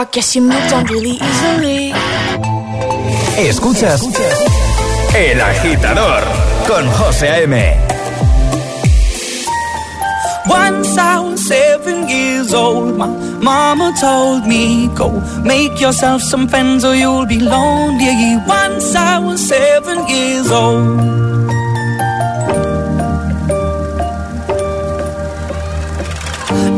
I 0.00 0.04
guess 0.04 0.34
you 0.34 0.40
moved 0.40 0.72
on 0.72 0.86
really 0.86 1.18
easily. 1.20 1.92
Escuchas 3.36 4.00
El 5.14 5.38
Agitador 5.38 6.22
con 6.66 6.86
José 6.92 7.28
A.M. 7.28 7.54
Once 10.46 10.96
I 10.96 11.20
was 11.20 11.46
seven 11.46 12.08
years 12.08 12.54
old, 12.54 12.96
my 12.96 13.08
mama 13.42 13.92
told 14.00 14.46
me, 14.46 14.88
Go 14.94 15.10
make 15.44 15.78
yourself 15.78 16.22
some 16.22 16.48
friends 16.48 16.82
or 16.82 16.94
you'll 16.94 17.26
be 17.26 17.38
lonely. 17.38 18.38
Once 18.46 18.94
I 18.94 19.18
was 19.18 19.46
seven 19.46 20.08
years 20.08 20.50
old. 20.50 21.39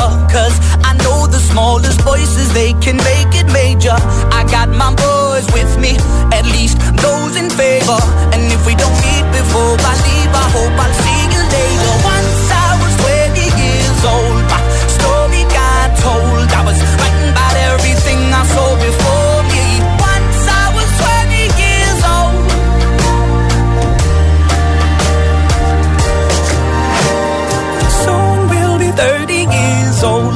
in. 0.00 0.28
Cause 0.30 0.56
I 0.84 0.92
know 1.02 1.26
the 1.26 1.40
smallest 1.40 2.00
voices, 2.02 2.52
they 2.52 2.72
can 2.84 2.96
make 2.96 3.32
it 3.40 3.48
major. 3.52 3.96
I 4.30 4.44
got 4.50 4.68
my 4.68 4.94
boys 4.94 5.46
with 5.52 5.72
me, 5.78 5.92
at 6.32 6.44
least 6.46 6.78
those 7.02 7.36
in 7.36 7.50
favor. 7.50 8.00
And 8.32 8.42
if 8.52 8.64
we 8.66 8.74
don't 8.74 8.98
meet 9.04 9.26
before 9.34 9.76
I 9.90 9.94
leave, 10.06 10.32
I 10.44 10.46
hope 10.56 10.74
I'll 10.84 10.96
see 11.04 11.22
you 11.34 11.42
later. 11.56 11.94
Once 12.14 12.50
I 12.66 12.70
was 12.82 12.92
20 13.02 13.42
years 13.62 14.00
old, 14.14 14.42
my 14.52 14.60
story 14.96 15.42
got 15.50 15.88
told. 16.04 16.46
I 16.60 16.62
was 16.68 16.78
writing 16.98 17.30
about 17.34 17.56
everything 17.74 18.20
I 18.32 18.42
saw 18.54 18.70
before 18.78 19.38
me. 19.52 19.66
Once 19.98 20.40
I 20.62 20.64
was 20.76 20.88
20 21.02 21.50
years 21.62 22.00
old. 22.14 22.46
Soon 28.04 28.36
we'll 28.50 28.78
be 28.78 28.90
30 28.96 29.29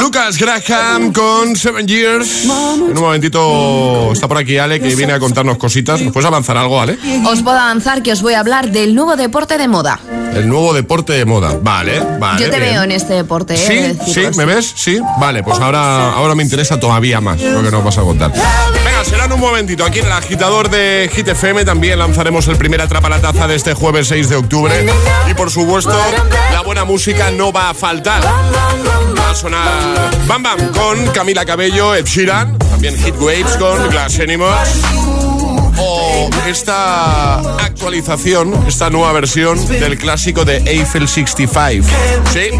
Lucas 0.00 0.38
Graham 0.38 1.12
con 1.12 1.54
Seven 1.56 1.86
Years. 1.86 2.44
En 2.44 2.96
un 2.96 3.00
momentito 3.00 4.12
está 4.12 4.26
por 4.26 4.38
aquí 4.38 4.58
Ale 4.58 4.80
que 4.80 4.94
viene 4.94 5.12
a 5.12 5.18
contarnos 5.18 5.58
cositas. 5.58 6.00
¿Nos 6.00 6.12
puedes 6.12 6.26
avanzar 6.26 6.56
algo, 6.56 6.80
Ale? 6.80 6.98
Os 7.26 7.42
puedo 7.42 7.58
avanzar 7.58 8.02
que 8.02 8.12
os 8.12 8.22
voy 8.22 8.34
a 8.34 8.40
hablar 8.40 8.70
del 8.70 8.94
nuevo 8.94 9.16
deporte 9.16 9.58
de 9.58 9.68
moda. 9.68 10.00
El 10.34 10.48
nuevo 10.48 10.72
deporte 10.72 11.12
de 11.12 11.24
moda. 11.26 11.58
Vale, 11.60 12.00
vale. 12.18 12.42
Yo 12.42 12.50
te 12.50 12.58
bien. 12.58 12.72
veo 12.72 12.82
en 12.84 12.92
este 12.92 13.12
deporte, 13.12 13.54
¿eh? 13.54 13.96
Sí, 14.06 14.12
sí. 14.12 14.22
¿me 14.36 14.46
ves? 14.46 14.72
Sí. 14.74 14.98
Vale, 15.20 15.42
pues 15.42 15.58
ahora, 15.60 16.12
ahora 16.12 16.34
me 16.34 16.42
interesa 16.42 16.80
todavía 16.80 17.20
más 17.20 17.40
lo 17.40 17.62
que 17.62 17.70
nos 17.70 17.84
vas 17.84 17.98
a 17.98 18.02
contar. 18.02 18.32
Venga, 18.32 19.04
será 19.04 19.26
en 19.26 19.32
un 19.32 19.40
momentito. 19.40 19.84
Aquí 19.84 19.98
en 19.98 20.06
el 20.06 20.12
agitador 20.12 20.70
de 20.70 21.10
Hit 21.12 21.28
FM 21.28 21.66
también 21.66 21.98
lanzaremos 21.98 22.48
el 22.48 22.56
primer 22.56 22.80
Atrapa 22.80 23.10
la 23.10 23.20
Taza 23.20 23.46
de 23.46 23.56
este 23.56 23.74
jueves 23.74 24.08
6 24.08 24.30
de 24.30 24.36
octubre. 24.36 24.86
Y 25.30 25.34
por 25.34 25.50
supuesto, 25.50 25.94
la 26.50 26.62
buena 26.62 26.84
música 26.84 27.30
no 27.30 27.52
va 27.52 27.70
a 27.70 27.74
faltar. 27.74 28.22
Sonar 29.34 30.10
Bam 30.26 30.42
Bam 30.42 30.72
con 30.72 31.06
Camila 31.12 31.44
Cabello, 31.44 31.94
Ed 31.94 32.04
Sheeran, 32.04 32.58
también 32.58 32.96
Hit 32.96 33.14
Waves 33.18 33.56
con 33.58 33.88
Glass 33.88 34.20
Animals. 34.20 34.82
O 35.78 36.28
esta 36.46 37.40
actualización, 37.64 38.52
esta 38.68 38.90
nueva 38.90 39.12
versión 39.12 39.66
del 39.68 39.98
clásico 39.98 40.44
de 40.44 40.58
Eiffel 40.58 41.08
65. 41.08 41.88
Sí, 42.32 42.50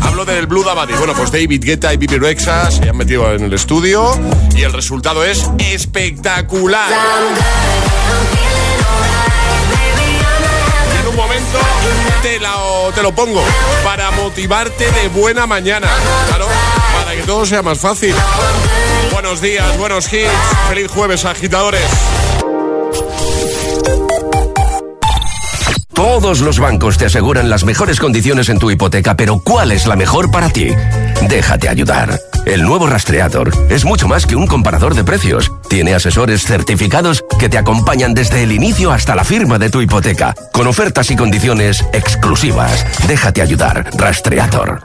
hablo 0.00 0.24
del 0.24 0.46
Blue 0.46 0.64
Dabadi. 0.64 0.94
Bueno, 0.94 1.14
pues 1.14 1.30
David 1.30 1.62
Guetta 1.64 1.94
y 1.94 1.96
Bibi 1.96 2.18
Rexa 2.18 2.70
se 2.70 2.88
han 2.88 2.96
metido 2.96 3.32
en 3.32 3.44
el 3.44 3.52
estudio 3.52 4.10
y 4.56 4.62
el 4.62 4.72
resultado 4.72 5.24
es 5.24 5.48
espectacular. 5.58 6.88
Momento 11.18 11.58
te 12.22 12.38
lo, 12.38 12.92
te 12.94 13.02
lo 13.02 13.12
pongo 13.12 13.42
para 13.82 14.12
motivarte 14.12 14.88
de 14.92 15.08
buena 15.08 15.48
mañana. 15.48 15.88
Claro, 16.28 16.46
para 16.96 17.16
que 17.16 17.22
todo 17.22 17.44
sea 17.44 17.60
más 17.60 17.80
fácil. 17.80 18.14
Buenos 19.12 19.40
días, 19.40 19.76
buenos 19.78 20.12
hits. 20.12 20.30
Feliz 20.68 20.88
jueves, 20.88 21.24
agitadores. 21.24 21.82
Todos 25.98 26.38
los 26.42 26.60
bancos 26.60 26.96
te 26.96 27.06
aseguran 27.06 27.50
las 27.50 27.64
mejores 27.64 27.98
condiciones 27.98 28.48
en 28.50 28.60
tu 28.60 28.70
hipoteca, 28.70 29.16
pero 29.16 29.40
¿cuál 29.40 29.72
es 29.72 29.84
la 29.88 29.96
mejor 29.96 30.30
para 30.30 30.48
ti? 30.48 30.68
Déjate 31.28 31.68
ayudar. 31.68 32.20
El 32.46 32.62
nuevo 32.62 32.86
Rastreator 32.86 33.50
es 33.68 33.84
mucho 33.84 34.06
más 34.06 34.24
que 34.24 34.36
un 34.36 34.46
comparador 34.46 34.94
de 34.94 35.02
precios. 35.02 35.50
Tiene 35.68 35.94
asesores 35.94 36.44
certificados 36.44 37.24
que 37.40 37.48
te 37.48 37.58
acompañan 37.58 38.14
desde 38.14 38.44
el 38.44 38.52
inicio 38.52 38.92
hasta 38.92 39.16
la 39.16 39.24
firma 39.24 39.58
de 39.58 39.70
tu 39.70 39.82
hipoteca, 39.82 40.36
con 40.52 40.68
ofertas 40.68 41.10
y 41.10 41.16
condiciones 41.16 41.84
exclusivas. 41.92 42.86
Déjate 43.08 43.42
ayudar. 43.42 43.90
Rastreator. 43.96 44.84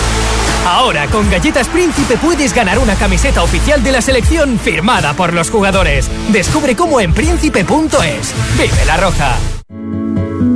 Ahora 0.65 1.07
con 1.07 1.29
Galletas 1.29 1.67
Príncipe 1.67 2.17
puedes 2.17 2.53
ganar 2.53 2.77
una 2.79 2.95
camiseta 2.95 3.41
oficial 3.43 3.83
de 3.83 3.91
la 3.91 4.01
selección 4.01 4.59
firmada 4.59 5.13
por 5.13 5.33
los 5.33 5.49
jugadores. 5.49 6.09
Descubre 6.31 6.75
cómo 6.75 6.99
en 6.99 7.13
príncipe.es. 7.13 8.33
Vive 8.57 8.85
la 8.85 8.97
roja. 8.97 9.37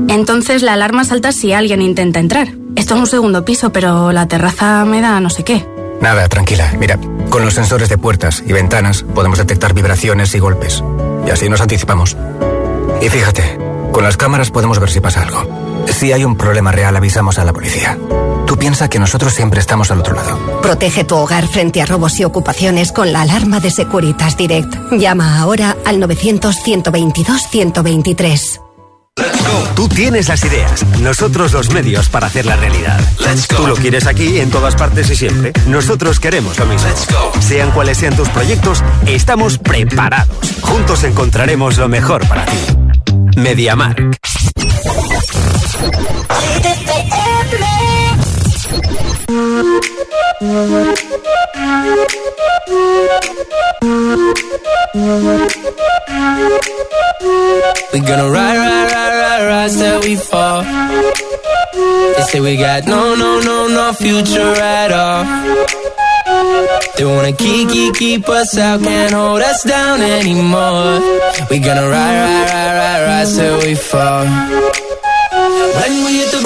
Entonces 0.08 0.62
la 0.62 0.74
alarma 0.74 1.04
salta 1.04 1.32
si 1.32 1.54
alguien 1.54 1.82
intenta 1.82 2.20
entrar. 2.20 2.50
Esto 2.76 2.94
es 2.94 3.00
un 3.00 3.08
segundo 3.08 3.46
piso, 3.46 3.72
pero 3.72 4.12
la 4.12 4.28
terraza 4.28 4.86
me 4.86 5.02
da 5.02 5.20
no 5.20 5.30
sé 5.30 5.44
qué. 5.44 5.66
Nada, 6.02 6.28
tranquila. 6.28 6.74
Mira, 6.78 7.00
con 7.30 7.44
los 7.44 7.56
sensores 7.56 7.90
de 7.90 7.98
puertas 7.98 8.44
y 8.46 8.54
ventanas 8.54 9.04
podemos 9.04 9.40
detectar 9.40 9.74
vibraciones 9.74 10.36
y 10.36 10.40
golpes. 10.40 10.84
Y 11.26 11.32
así 11.32 11.50
nos 11.50 11.62
anticipamos. 11.62 12.16
Y 13.02 13.10
fíjate, 13.10 13.58
con 13.92 14.04
las 14.04 14.18
cámaras 14.18 14.52
podemos 14.52 14.80
ver 14.80 14.92
si 14.92 15.00
pasa 15.00 15.24
algo. 15.24 15.86
Si 15.88 16.12
hay 16.12 16.24
un 16.26 16.36
problema 16.36 16.72
real, 16.72 16.96
avisamos 16.96 17.40
a 17.40 17.46
la 17.46 17.54
policía. 17.54 17.98
Tú 18.56 18.60
piensa 18.60 18.90
que 18.90 19.00
nosotros 19.00 19.34
siempre 19.34 19.60
estamos 19.60 19.92
al 19.92 20.00
otro 20.00 20.16
lado. 20.16 20.62
Protege 20.62 21.04
tu 21.04 21.18
hogar 21.18 21.46
frente 21.46 21.82
a 21.82 21.86
robos 21.86 22.18
y 22.22 22.24
ocupaciones 22.24 22.94
con 22.94 23.12
la 23.12 23.24
alarma 23.24 23.60
de 23.60 23.70
Securitas 23.70 24.38
Direct. 24.38 24.94
Llama 24.94 25.40
ahora 25.40 25.76
al 25.84 26.02
900-122-123. 26.02 28.62
Tú 29.76 29.90
tienes 29.90 30.30
las 30.30 30.42
ideas, 30.46 30.86
nosotros 31.02 31.52
los 31.52 31.70
medios 31.74 32.08
para 32.08 32.28
hacer 32.28 32.46
la 32.46 32.56
realidad. 32.56 32.98
Tú 33.58 33.68
lo 33.68 33.76
quieres 33.76 34.08
aquí, 34.08 34.40
en 34.40 34.50
todas 34.50 34.78
partes 34.78 35.10
y 35.10 35.18
siempre. 35.18 35.52
Nosotros 35.68 36.22
queremos 36.22 36.58
lo 36.58 36.66
mismo. 36.66 36.88
Sean 37.42 37.72
cuales 37.72 37.98
sean 37.98 38.16
tus 38.16 38.30
proyectos, 38.30 38.86
estamos 39.06 39.58
preparados. 39.58 40.38
Juntos 40.62 41.04
encontraremos 41.04 41.78
lo 41.78 41.90
mejor 41.90 42.26
para 42.26 42.46
ti. 42.46 42.58
Mediamark. 43.36 44.16
We 49.28 49.34
gonna 58.02 58.30
ride, 58.30 58.58
ride, 58.58 58.92
ride, 58.92 59.14
ride, 59.20 59.48
ride 59.48 59.72
till 59.72 60.02
we 60.02 60.16
fall. 60.16 60.62
They 60.64 62.24
say 62.30 62.40
we 62.40 62.58
got 62.58 62.86
no, 62.86 63.16
no, 63.16 63.40
no, 63.40 63.68
no 63.68 63.94
future 63.94 64.42
at 64.42 64.92
all. 64.92 65.24
They 66.98 67.06
wanna 67.06 67.34
keep, 67.34 67.70
keep, 67.70 67.96
keep 67.96 68.30
us 68.30 68.56
out, 68.60 68.84
can't 68.84 69.14
hold 69.14 69.42
us 69.42 69.64
down 69.64 70.02
anymore. 70.02 71.02
We 71.50 71.58
gonna 71.60 71.90
ride, 71.90 72.20
ride, 72.22 72.50
ride, 72.52 72.76
ride, 72.78 73.04
ride 73.08 73.28
till 73.36 73.58
we 73.62 73.74
fall. 73.74 74.26
When 75.76 76.06
we 76.06 76.20
hit 76.20 76.32
the 76.32 76.45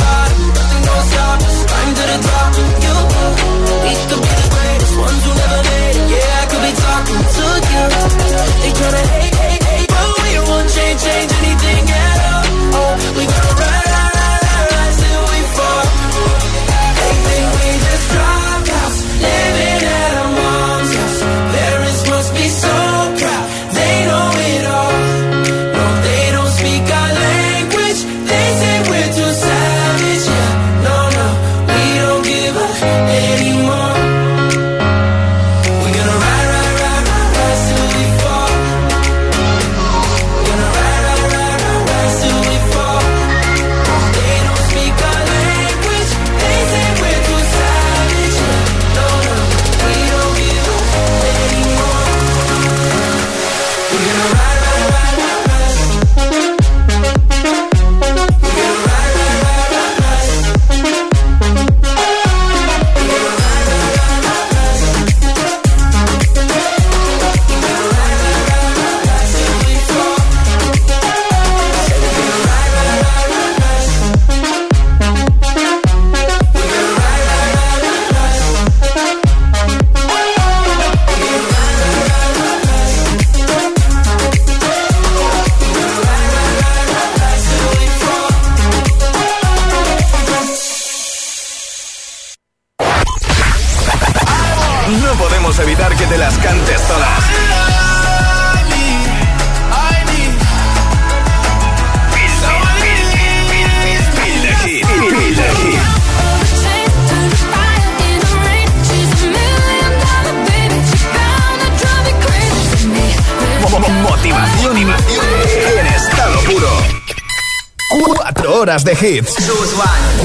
horas 118.79 118.83
de 118.83 119.17
hits. 119.17 119.35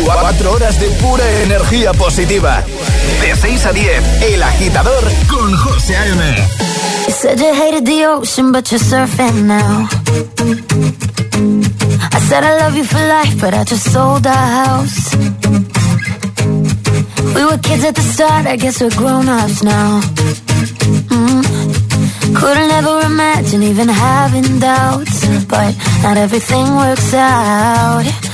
Cuatro 0.04 0.52
horas 0.52 0.78
de 0.80 0.88
pura 1.00 1.24
energía 1.42 1.92
positiva. 1.92 2.62
De 3.20 3.34
6 3.36 3.66
a 3.66 3.72
10, 3.72 4.22
El 4.22 4.42
Agitador 4.42 5.04
con 5.28 5.56
José 5.56 5.96
A.M. 5.96 6.36
You 7.06 7.12
said 7.12 7.38
you 7.38 7.54
hated 7.54 7.84
the 7.84 8.06
ocean, 8.06 8.52
but 8.52 8.70
you're 8.70 8.78
surfing 8.78 9.46
now. 9.46 9.88
I 12.12 12.20
said 12.28 12.44
I 12.44 12.58
love 12.60 12.76
you 12.76 12.84
for 12.84 12.98
life, 12.98 13.40
but 13.40 13.54
I 13.54 13.64
just 13.64 13.90
sold 13.92 14.26
our 14.26 14.66
house. 14.66 15.14
We 17.34 17.44
were 17.44 17.58
kids 17.58 17.84
at 17.84 17.94
the 17.94 18.02
start, 18.02 18.46
I 18.46 18.56
guess 18.56 18.80
we're 18.80 18.90
grown-ups 18.90 19.62
now. 19.62 20.00
Mm. 21.10 22.34
Couldn't 22.34 22.70
ever 22.70 23.00
imagine 23.06 23.62
even 23.62 23.88
having 23.88 24.58
doubts, 24.58 25.26
but 25.46 25.74
not 26.02 26.16
everything 26.16 26.66
works 26.76 27.14
out. 27.14 28.33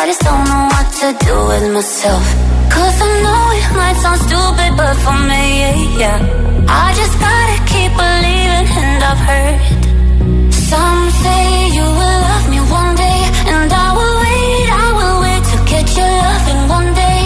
I 0.00 0.06
just 0.06 0.22
don't 0.22 0.44
know 0.48 0.64
what 0.72 0.86
to 1.00 1.08
do 1.26 1.34
with 1.50 1.74
myself. 1.74 2.24
Cause 2.72 2.96
I 3.06 3.10
know 3.24 3.42
it 3.60 3.68
might 3.76 3.96
sound 4.00 4.20
stupid, 4.26 4.70
but 4.80 4.96
for 5.04 5.18
me, 5.28 5.44
yeah. 6.00 6.18
I 6.84 6.86
just 7.00 7.14
gotta 7.20 7.58
keep 7.68 7.92
believing, 8.00 8.66
and 8.80 9.00
I've 9.10 9.22
heard 9.28 9.56
some 10.70 11.02
say 11.20 11.42
you 11.76 11.84
will 11.84 12.20
love 12.28 12.46
me 12.48 12.60
one 12.80 12.92
day, 12.96 13.20
and 13.52 13.70
I 13.70 13.88
will 13.98 14.16
wait, 14.24 14.68
I 14.84 14.88
will 14.98 15.18
wait 15.20 15.42
to 15.52 15.56
get 15.68 15.86
your 15.98 16.12
loving 16.24 16.62
one 16.78 16.90
day. 17.04 17.20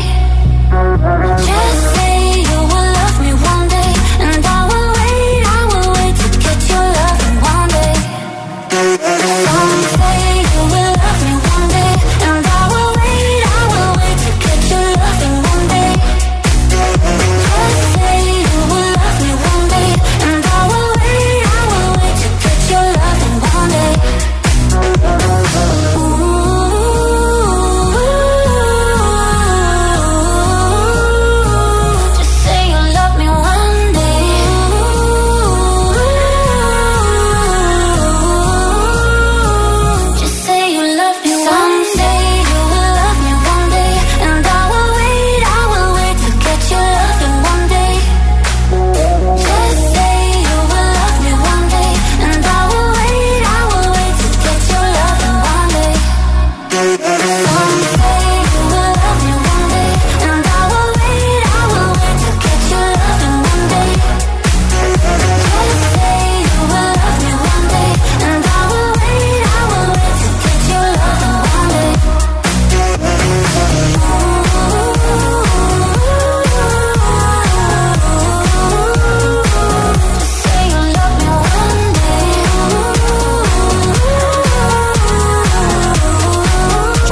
Just 1.46 1.73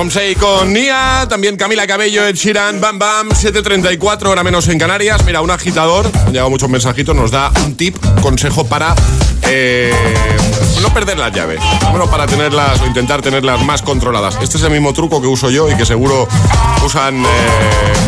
Somsei 0.03 0.35
con 0.35 0.73
Nia, 0.73 1.27
también 1.29 1.57
Camila 1.57 1.87
Cabello, 1.87 2.27
Ed 2.27 2.35
Sheeran, 2.35 2.81
Bam 2.81 2.99
Bam, 2.99 3.29
7.34, 3.29 4.27
hora 4.27 4.43
menos 4.43 4.67
en 4.67 4.77
Canarias. 4.77 5.25
Mira, 5.25 5.41
un 5.43 5.51
agitador, 5.53 6.11
han 6.27 6.33
llegado 6.33 6.51
muchos 6.51 6.69
mensajitos, 6.69 7.15
nos 7.15 7.31
da 7.31 7.53
un 7.65 7.77
tip, 7.77 7.97
consejo 8.21 8.67
para 8.67 8.97
eh, 9.43 9.93
no 10.81 10.93
perder 10.93 11.19
las 11.19 11.33
llaves. 11.33 11.61
Bueno, 11.91 12.09
para 12.11 12.27
tenerlas 12.27 12.81
o 12.81 12.87
intentar 12.87 13.23
tenerlas 13.23 13.63
más 13.65 13.83
controladas. 13.83 14.39
Este 14.41 14.57
es 14.57 14.63
el 14.63 14.71
mismo 14.71 14.93
truco 14.93 15.21
que 15.21 15.27
uso 15.27 15.51
yo 15.51 15.71
y 15.71 15.77
que 15.77 15.85
seguro 15.85 16.29
usan 16.85 17.25
eh, 17.25 17.29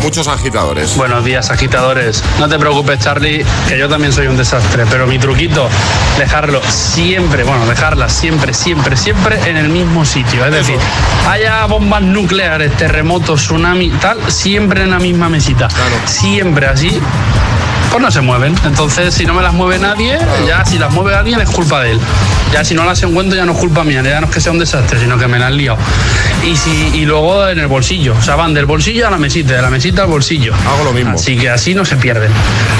muchos 0.01 0.27
agitadores. 0.27 0.95
Buenos 0.95 1.23
días, 1.23 1.49
agitadores. 1.49 2.23
No 2.39 2.47
te 2.47 2.57
preocupes, 2.57 2.99
Charlie, 2.99 3.45
que 3.67 3.77
yo 3.77 3.89
también 3.89 4.13
soy 4.13 4.27
un 4.27 4.37
desastre, 4.37 4.85
pero 4.89 5.07
mi 5.07 5.19
truquito, 5.19 5.69
dejarlo 6.17 6.61
siempre, 6.67 7.43
bueno, 7.43 7.65
dejarla 7.65 8.09
siempre, 8.09 8.53
siempre, 8.53 8.97
siempre 8.97 9.37
en 9.49 9.57
el 9.57 9.69
mismo 9.69 10.05
sitio. 10.05 10.45
Es 10.45 10.51
decir, 10.51 10.77
haya 11.29 11.65
bombas 11.65 12.01
nucleares, 12.01 12.75
terremotos, 12.77 13.41
tsunami, 13.41 13.89
tal, 13.89 14.31
siempre 14.31 14.83
en 14.83 14.91
la 14.91 14.99
misma 14.99 15.29
mesita. 15.29 15.67
Siempre 16.05 16.67
así. 16.67 16.99
Pues 17.91 18.01
no 18.01 18.11
se 18.11 18.21
mueven. 18.21 18.55
Entonces, 18.65 19.13
si 19.13 19.25
no 19.25 19.33
me 19.33 19.41
las 19.41 19.53
mueve 19.53 19.79
nadie, 19.79 20.17
ya 20.47 20.65
si 20.65 20.77
las 20.77 20.91
mueve 20.93 21.15
alguien 21.15 21.39
es 21.41 21.49
culpa 21.49 21.81
de 21.81 21.91
él. 21.91 21.99
Ya 22.51 22.63
si 22.63 22.73
no 22.73 22.83
las 22.85 23.01
encuentro 23.03 23.35
ya 23.37 23.45
no 23.45 23.53
es 23.53 23.57
culpa 23.57 23.83
mía, 23.83 24.01
ya 24.03 24.19
no 24.21 24.27
es 24.27 24.33
que 24.33 24.41
sea 24.41 24.51
un 24.51 24.59
desastre, 24.59 24.99
sino 24.99 25.17
que 25.17 25.27
me 25.27 25.39
las 25.39 25.47
han 25.47 25.57
liado. 25.57 25.77
Y, 26.45 26.55
si, 26.57 26.69
y 26.93 27.05
luego 27.05 27.47
en 27.47 27.59
el 27.59 27.67
bolsillo, 27.67 28.13
o 28.17 28.21
sea, 28.21 28.35
van 28.35 28.53
del 28.53 28.65
bolsillo 28.65 29.07
a 29.07 29.11
la 29.11 29.17
mesita, 29.17 29.53
de 29.55 29.61
la 29.61 29.69
mesita 29.69 30.03
al 30.03 30.09
bolsillo. 30.09 30.53
Hago 30.67 30.83
lo 30.83 30.91
mismo. 30.93 31.11
Así 31.15 31.37
que 31.37 31.49
así 31.49 31.73
no 31.73 31.85
se 31.85 31.95
pierden. 31.95 32.31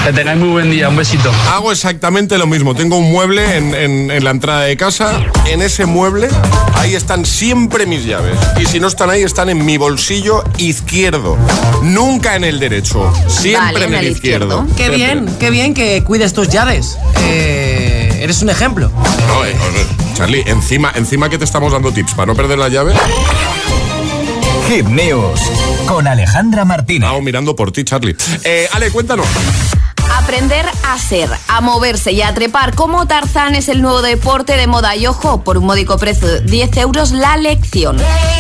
Que 0.06 0.14
tengáis 0.14 0.40
muy 0.40 0.50
buen 0.50 0.70
día, 0.70 0.90
un 0.90 0.96
besito. 0.96 1.32
Hago 1.54 1.72
exactamente 1.72 2.38
lo 2.38 2.46
mismo. 2.48 2.76
Tengo 2.76 2.98
un 2.98 3.12
mueble 3.12 3.58
en, 3.58 3.74
en- 3.74 4.12
en 4.12 4.24
la 4.24 4.32
entrada 4.32 4.62
de 4.62 4.78
casa. 4.78 5.12
En 5.48 5.62
ese 5.62 5.86
mueble, 5.86 6.28
ahí 6.76 6.94
están 6.96 7.26
siempre 7.26 7.86
mis 7.86 8.06
llaves. 8.06 8.38
Y 8.62 8.66
si 8.66 8.80
no 8.80 8.88
están 8.88 9.10
ahí, 9.10 9.24
están 9.24 9.50
en 9.50 9.66
mi 9.66 9.78
bolsillo 9.78 10.44
izquierdo. 10.58 11.38
Nunca 11.82 12.36
en 12.36 12.44
el 12.44 12.60
derecho. 12.60 13.12
Siempre 13.28 13.86
en, 13.86 13.94
el, 13.94 14.08
izquierdo. 14.08 14.66
Bien, 14.96 15.26
qué 15.40 15.50
bien 15.50 15.74
que 15.74 16.04
cuides 16.04 16.34
tus 16.34 16.50
llaves. 16.50 16.98
Eh, 17.24 18.20
eres 18.22 18.42
un 18.42 18.50
ejemplo. 18.50 18.92
No, 19.28 19.46
eh, 19.46 19.56
Charlie, 20.16 20.44
encima, 20.48 20.92
encima 20.96 21.30
que 21.30 21.38
te 21.38 21.46
estamos 21.46 21.72
dando 21.72 21.92
tips 21.92 22.14
para 22.14 22.28
no 22.28 22.36
perder 22.36 22.58
la 22.58 22.70
llave. 22.70 22.94
Hit 24.68 24.88
News 24.88 25.40
con 25.86 26.08
Alejandra 26.08 26.66
Martínez. 26.66 27.08
Vamos 27.08 27.24
mirando 27.24 27.56
por 27.56 27.72
ti, 27.72 27.84
Charlie. 27.84 28.16
Eh, 28.44 28.68
Ale, 28.72 28.90
cuéntanos. 28.92 29.28
Aprender 30.14 30.66
a 30.88 30.98
ser, 30.98 31.30
a 31.48 31.62
moverse 31.62 32.12
y 32.12 32.22
a 32.22 32.34
trepar 32.34 32.76
como 32.76 33.06
Tarzán 33.08 33.56
es 33.56 33.70
el 33.70 33.82
nuevo 33.82 34.02
deporte 34.02 34.58
de 34.58 34.68
moda 34.68 34.96
y 34.96 35.08
ojo, 35.08 35.44
por 35.44 35.58
un 35.58 35.66
módico 35.66 35.98
precio 35.98 36.28
de 36.28 36.42
10 36.42 36.78
euros 36.78 37.12
la 37.12 37.38
lección. 37.38 37.98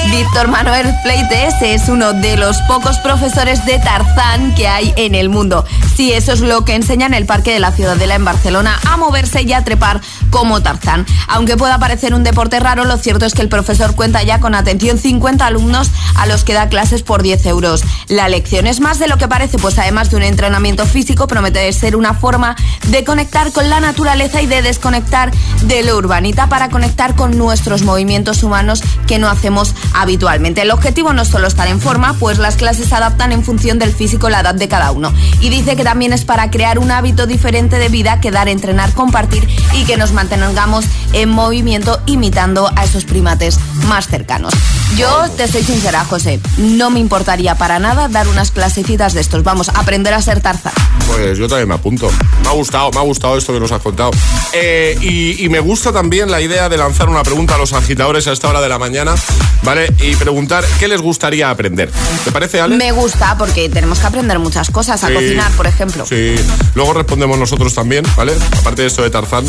Víctor 0.10 0.48
Manuel 0.48 0.94
Fleites 1.04 1.56
es 1.62 1.90
uno 1.90 2.14
de 2.14 2.38
los 2.38 2.58
pocos 2.68 2.98
profesores 3.00 3.66
de 3.66 3.80
Tarzán 3.80 4.56
que 4.56 4.68
hay 4.68 4.94
en 4.98 5.16
el 5.16 5.30
mundo. 5.30 5.66
Sí, 5.96 6.12
eso 6.12 6.34
es 6.34 6.42
lo 6.42 6.66
que 6.66 6.76
enseña 6.76 7.06
en 7.06 7.14
el 7.14 7.26
Parque 7.26 7.54
de 7.54 7.60
la 7.60 7.72
Ciudadela 7.72 8.16
en 8.16 8.26
Barcelona, 8.26 8.78
a 8.90 8.98
moverse 8.98 9.44
y 9.44 9.54
a 9.54 9.64
trepar 9.64 10.02
como 10.30 10.62
Tarzán. 10.62 11.06
Aunque 11.28 11.56
pueda 11.56 11.80
parecer 11.80 12.14
un 12.14 12.24
deporte 12.24 12.60
raro, 12.60 12.84
lo 12.84 12.98
cierto 12.98 13.26
es 13.26 13.34
que 13.34 13.42
el 13.42 13.50
profesor 13.50 13.96
cuenta 13.96 14.22
ya 14.24 14.40
con 14.40 14.56
atención 14.56 14.98
50 14.98 15.46
alumnos 15.46 15.90
a 16.16 16.26
los 16.26 16.44
que 16.44 16.54
da 16.54 16.68
clases 16.68 17.02
por 17.04 17.24
10 17.24 17.46
euros. 17.46 17.84
La 18.08 18.28
lección 18.28 18.68
es 18.68 18.80
más 18.80 19.00
de 19.00 19.08
lo 19.08 19.18
que 19.18 19.28
parece, 19.28 19.58
pues 19.58 19.80
además 19.80 20.12
de 20.12 20.18
un 20.18 20.24
entrenamiento 20.24 20.86
físico, 20.86 21.28
promete 21.28 21.55
ser 21.74 21.96
una 21.96 22.14
forma 22.14 22.56
de 22.88 23.04
conectar 23.04 23.52
con 23.52 23.70
la 23.70 23.80
naturaleza 23.80 24.42
y 24.42 24.48
de 24.48 24.62
desconectar 24.62 25.32
de 25.64 25.84
lo 25.84 25.98
urbanita 25.98 26.48
para 26.48 26.70
conectar 26.70 27.16
con 27.16 27.38
nuestros 27.38 27.82
movimientos 27.82 28.44
humanos 28.44 28.84
que 29.08 29.20
no 29.20 29.30
hacemos 29.30 29.74
habitualmente. 29.94 30.62
El 30.62 30.72
objetivo 30.72 31.14
no 31.14 31.24
es 31.24 31.28
solo 31.28 31.48
estar 31.48 31.68
en 31.68 31.82
forma, 31.82 32.14
pues 32.20 32.38
las 32.38 32.56
clases 32.56 32.90
se 32.90 32.96
adaptan 32.96 33.32
en 33.32 33.44
función 33.44 33.80
del 33.80 33.94
físico 33.94 34.30
la 34.30 34.42
edad 34.42 34.56
de 34.56 34.68
cada 34.68 34.92
uno. 34.92 35.14
Y 35.42 35.50
dice 35.50 35.76
que 35.76 35.84
también 35.84 36.14
es 36.14 36.26
para 36.26 36.50
crear 36.52 36.80
un 36.80 36.92
hábito 36.92 37.28
diferente 37.28 37.78
de 37.78 37.90
vida 37.90 38.20
que 38.20 38.32
dar, 38.32 38.48
entrenar, 38.48 38.94
compartir 38.94 39.48
y 39.74 39.86
que 39.86 39.98
nos 39.98 40.12
mantengamos 40.12 40.86
en 41.14 41.30
movimiento 41.30 42.02
imitando 42.06 42.72
a 42.76 42.84
esos 42.84 43.06
primates 43.06 43.60
más 43.88 44.08
cercanos. 44.08 44.54
Yo 44.98 45.30
te 45.36 45.48
soy 45.48 45.64
sincera, 45.64 46.06
José, 46.06 46.40
no 46.58 46.90
me 46.90 47.00
importaría 47.00 47.56
para 47.56 47.80
nada 47.80 48.08
dar 48.08 48.28
unas 48.28 48.52
clasecitas 48.52 49.14
de 49.14 49.22
estos. 49.22 49.44
Vamos, 49.44 49.70
aprender 49.70 50.14
a 50.14 50.22
ser 50.22 50.42
tarzán. 50.42 50.74
Pues 51.08 51.38
yo 51.38 51.45
también 51.48 51.68
me 51.68 51.76
apunto. 51.76 52.10
Me 52.42 52.48
ha 52.50 52.52
gustado, 52.52 52.92
me 52.92 53.00
ha 53.00 53.04
gustado 53.04 53.38
esto 53.38 53.54
que 53.54 53.60
nos 53.60 53.72
has 53.72 53.82
contado. 53.82 54.12
Eh, 54.54 54.98
y, 55.02 55.44
y 55.46 55.50
me 55.50 55.60
gusta 55.60 55.92
también 55.92 56.30
la 56.32 56.42
idea 56.42 56.70
de 56.70 56.78
lanzar 56.78 57.10
una 57.10 57.24
pregunta 57.24 57.56
a 57.56 57.58
los 57.58 57.74
agitadores 57.74 58.28
a 58.28 58.32
esta 58.32 58.50
hora 58.50 58.62
de 58.62 58.70
la 58.70 58.80
mañana, 58.80 59.16
¿vale? 59.64 59.92
Y 60.00 60.16
preguntar 60.16 60.64
qué 60.80 60.88
les 60.88 61.02
gustaría 61.02 61.50
aprender. 61.50 61.92
¿Te 62.24 62.32
parece, 62.32 62.62
Ale? 62.62 62.76
Me 62.78 62.92
gusta 62.92 63.38
porque 63.38 63.70
tenemos 63.70 64.00
que 64.00 64.08
aprender 64.08 64.40
muchas 64.40 64.70
cosas, 64.70 65.04
a 65.04 65.08
Sí. 65.08 65.14
cocinar, 65.14 65.52
por 65.54 65.68
ejemplo. 65.68 66.06
Sí, 66.06 66.36
luego 66.76 66.94
respondemos 66.94 67.38
nosotros 67.38 67.74
también, 67.74 68.06
¿vale? 68.16 68.34
Aparte 68.60 68.82
de 68.84 68.88
esto 68.88 69.02
de 69.04 69.10
Tarzán, 69.10 69.46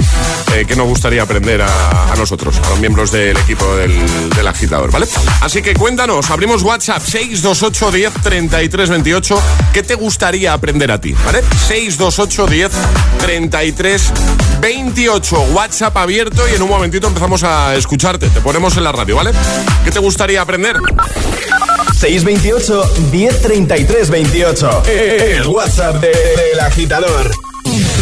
eh, 0.55 0.65
¿qué 0.67 0.77
nos 0.77 0.87
gustaría 0.87 1.23
aprender 1.23 1.63
a, 1.63 2.13
a 2.13 2.17
nosotros, 2.17 2.57
a 2.65 2.71
los 2.71 2.79
miembros 2.81 3.11
del 3.13 3.37
equipo 3.37 3.65
del, 3.77 3.95
del 4.31 4.47
agitador, 4.47 4.91
¿vale? 4.91 5.07
Así 5.41 5.63
que 5.63 5.75
cuéntanos, 5.75 6.31
abrimos 6.31 6.63
WhatsApp 6.63 7.03
628 7.03 7.91
10 7.93 8.13
33 8.23 8.91
28. 8.91 9.43
¿Qué 9.73 9.83
te 9.83 9.95
gustaría 9.95 10.53
aprender 10.53 10.91
a 10.91 11.01
ti, 11.01 11.15
¿vale? 11.25 11.43
628 11.91 12.47
10 12.47 12.71
33 13.21 14.13
28. 14.61 15.41
WhatsApp 15.53 15.97
abierto 15.97 16.43
y 16.49 16.55
en 16.57 16.63
un 16.63 16.69
momentito 16.69 17.07
empezamos 17.07 17.45
a 17.45 17.77
escucharte. 17.77 18.29
Te 18.29 18.41
ponemos 18.41 18.77
en 18.77 18.83
la 18.85 18.91
radio, 18.93 19.15
¿vale? 19.17 19.31
¿Qué 19.85 19.91
te 19.93 20.01
gustaría 20.01 20.41
aprender? 20.43 20.77
628 21.97 22.83
1033 23.13 24.11
28. 24.11 24.83
El 24.87 25.47
WhatsApp 25.47 25.97
de- 26.01 26.09
del 26.09 26.61
agitador. 26.61 27.31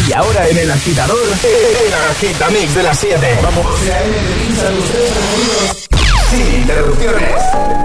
Y 0.07 0.13
ahora 0.13 0.47
en 0.49 0.57
el 0.57 0.71
agitador, 0.71 1.17
el 1.43 1.93
agitamix 2.11 2.73
de 2.75 2.83
las 2.83 2.99
7. 2.99 3.39
Vamos. 3.43 3.65
Sin 6.31 6.55
interrupciones. 6.61 7.84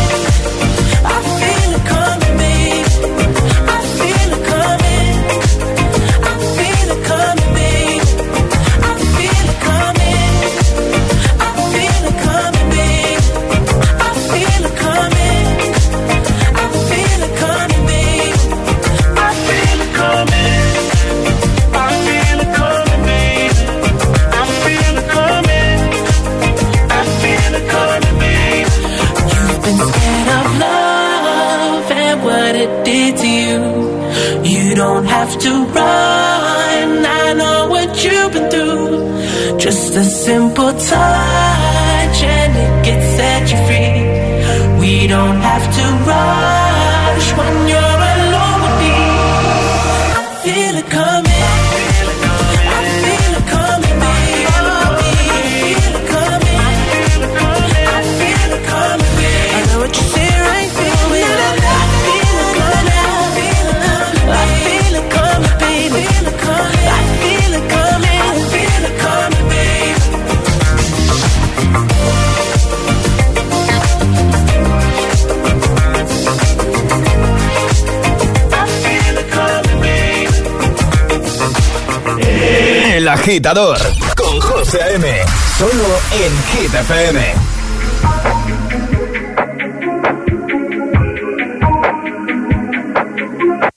Agitador 83.21 83.77
con 84.15 84.41
José 84.41 84.81
A.M. 84.81 85.05
Solo 85.55 85.99
en 86.11 86.43
Hit 86.47 86.73
FM. 86.73 87.35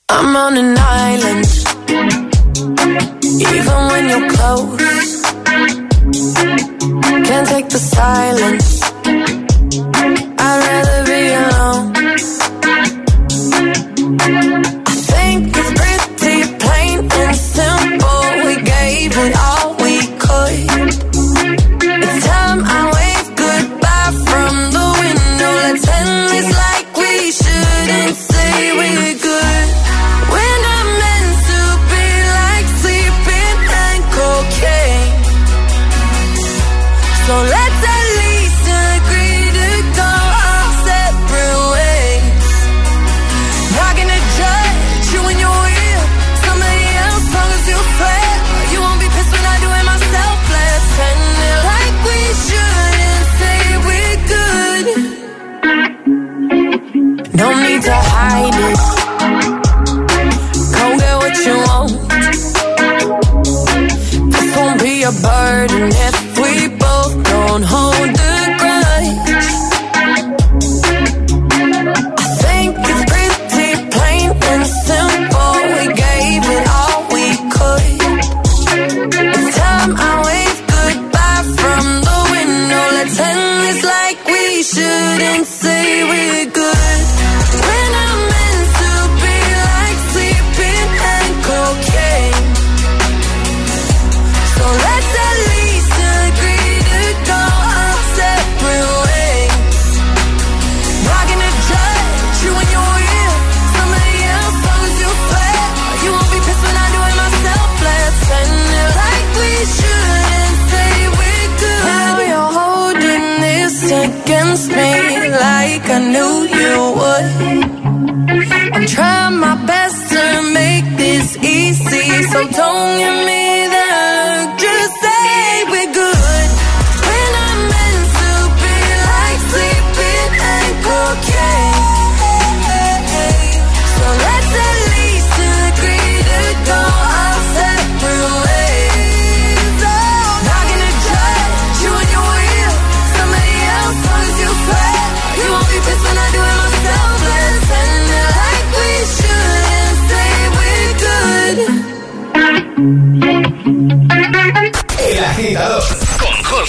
I'm 0.09 0.35
on 0.35 0.57
an 0.57 0.75
island. 0.79 1.45
Even 3.23 3.79
when 3.91 4.09
you're 4.09 4.29
close, 4.29 5.21
can't 7.27 7.47
take 7.47 7.69
the 7.69 7.77
silence. 7.77 8.74
If 65.71 66.37
we 66.37 66.67
both 66.77 67.23
don't 67.23 67.63
hold 67.63 67.94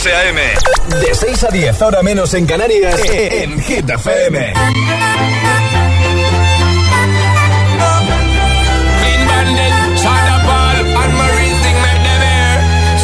José 0.07 0.15
A.M. 0.15 0.41
De 1.01 1.15
6 1.15 1.45
a 1.45 1.49
10, 1.49 1.83
ahora 1.83 2.03
menos 2.03 2.33
en 2.35 2.47
Canarias, 2.47 3.01
en 3.11 3.61
Hit 3.61 3.91
FM. 3.91 4.53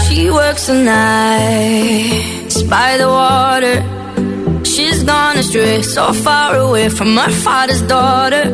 She 0.08 0.30
works 0.30 0.66
the 0.66 0.74
nights 0.74 2.62
by 2.62 2.96
the 2.98 3.08
water. 3.08 3.82
She's 4.64 5.02
gone 5.02 5.38
astray, 5.38 5.82
so 5.82 6.12
far 6.12 6.54
away 6.56 6.88
from 6.88 7.16
her 7.16 7.30
father's 7.30 7.82
daughter. 7.82 8.44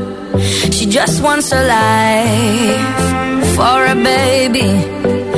She 0.72 0.86
just 0.86 1.22
wants 1.22 1.52
a 1.52 1.62
life 1.66 3.56
for 3.56 3.84
a 3.84 3.94
baby. 3.94 4.87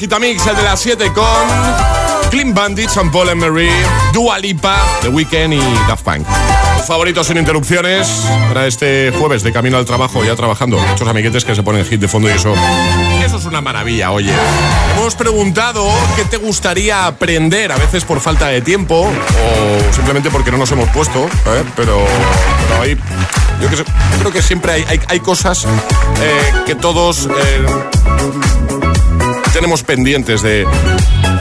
Agitamix, 0.00 0.46
el 0.46 0.56
de 0.56 0.62
las 0.62 0.80
7 0.80 1.12
con 1.12 2.30
Clean 2.30 2.54
Bandit, 2.54 2.88
San 2.88 3.12
Paul 3.12 3.28
and 3.28 3.38
Mary, 3.42 3.68
Dua 4.14 4.38
Lipa, 4.38 4.78
The 5.02 5.08
Weeknd 5.08 5.52
y 5.52 5.60
Daft 5.86 6.04
Punk. 6.04 6.26
Favoritos 6.86 7.26
sin 7.26 7.36
interrupciones 7.36 8.08
para 8.48 8.66
este 8.66 9.12
jueves 9.18 9.42
de 9.42 9.52
camino 9.52 9.76
al 9.76 9.84
trabajo, 9.84 10.24
ya 10.24 10.34
trabajando. 10.36 10.78
Muchos 10.78 11.06
amiguetes 11.06 11.44
que 11.44 11.54
se 11.54 11.62
ponen 11.62 11.84
hit 11.84 12.00
de 12.00 12.08
fondo 12.08 12.30
y 12.30 12.32
eso, 12.32 12.54
eso 13.22 13.36
es 13.36 13.44
una 13.44 13.60
maravilla, 13.60 14.10
oye. 14.10 14.32
Hemos 14.96 15.16
preguntado 15.16 15.86
qué 16.16 16.24
te 16.24 16.38
gustaría 16.38 17.06
aprender, 17.06 17.70
a 17.70 17.76
veces 17.76 18.06
por 18.06 18.20
falta 18.20 18.48
de 18.48 18.62
tiempo 18.62 19.02
o 19.02 19.94
simplemente 19.94 20.30
porque 20.30 20.50
no 20.50 20.56
nos 20.56 20.72
hemos 20.72 20.88
puesto, 20.88 21.26
¿eh? 21.26 21.64
pero, 21.76 22.02
hay, 22.80 22.96
yo, 23.60 23.68
creo 24.18 24.32
que 24.32 24.40
siempre 24.40 24.82
hay 25.08 25.20
cosas 25.20 25.66
eh, 25.66 26.52
que 26.64 26.74
todos... 26.74 27.26
eh, 27.26 28.69
tenemos 29.60 29.82
pendientes 29.82 30.40
de, 30.40 30.66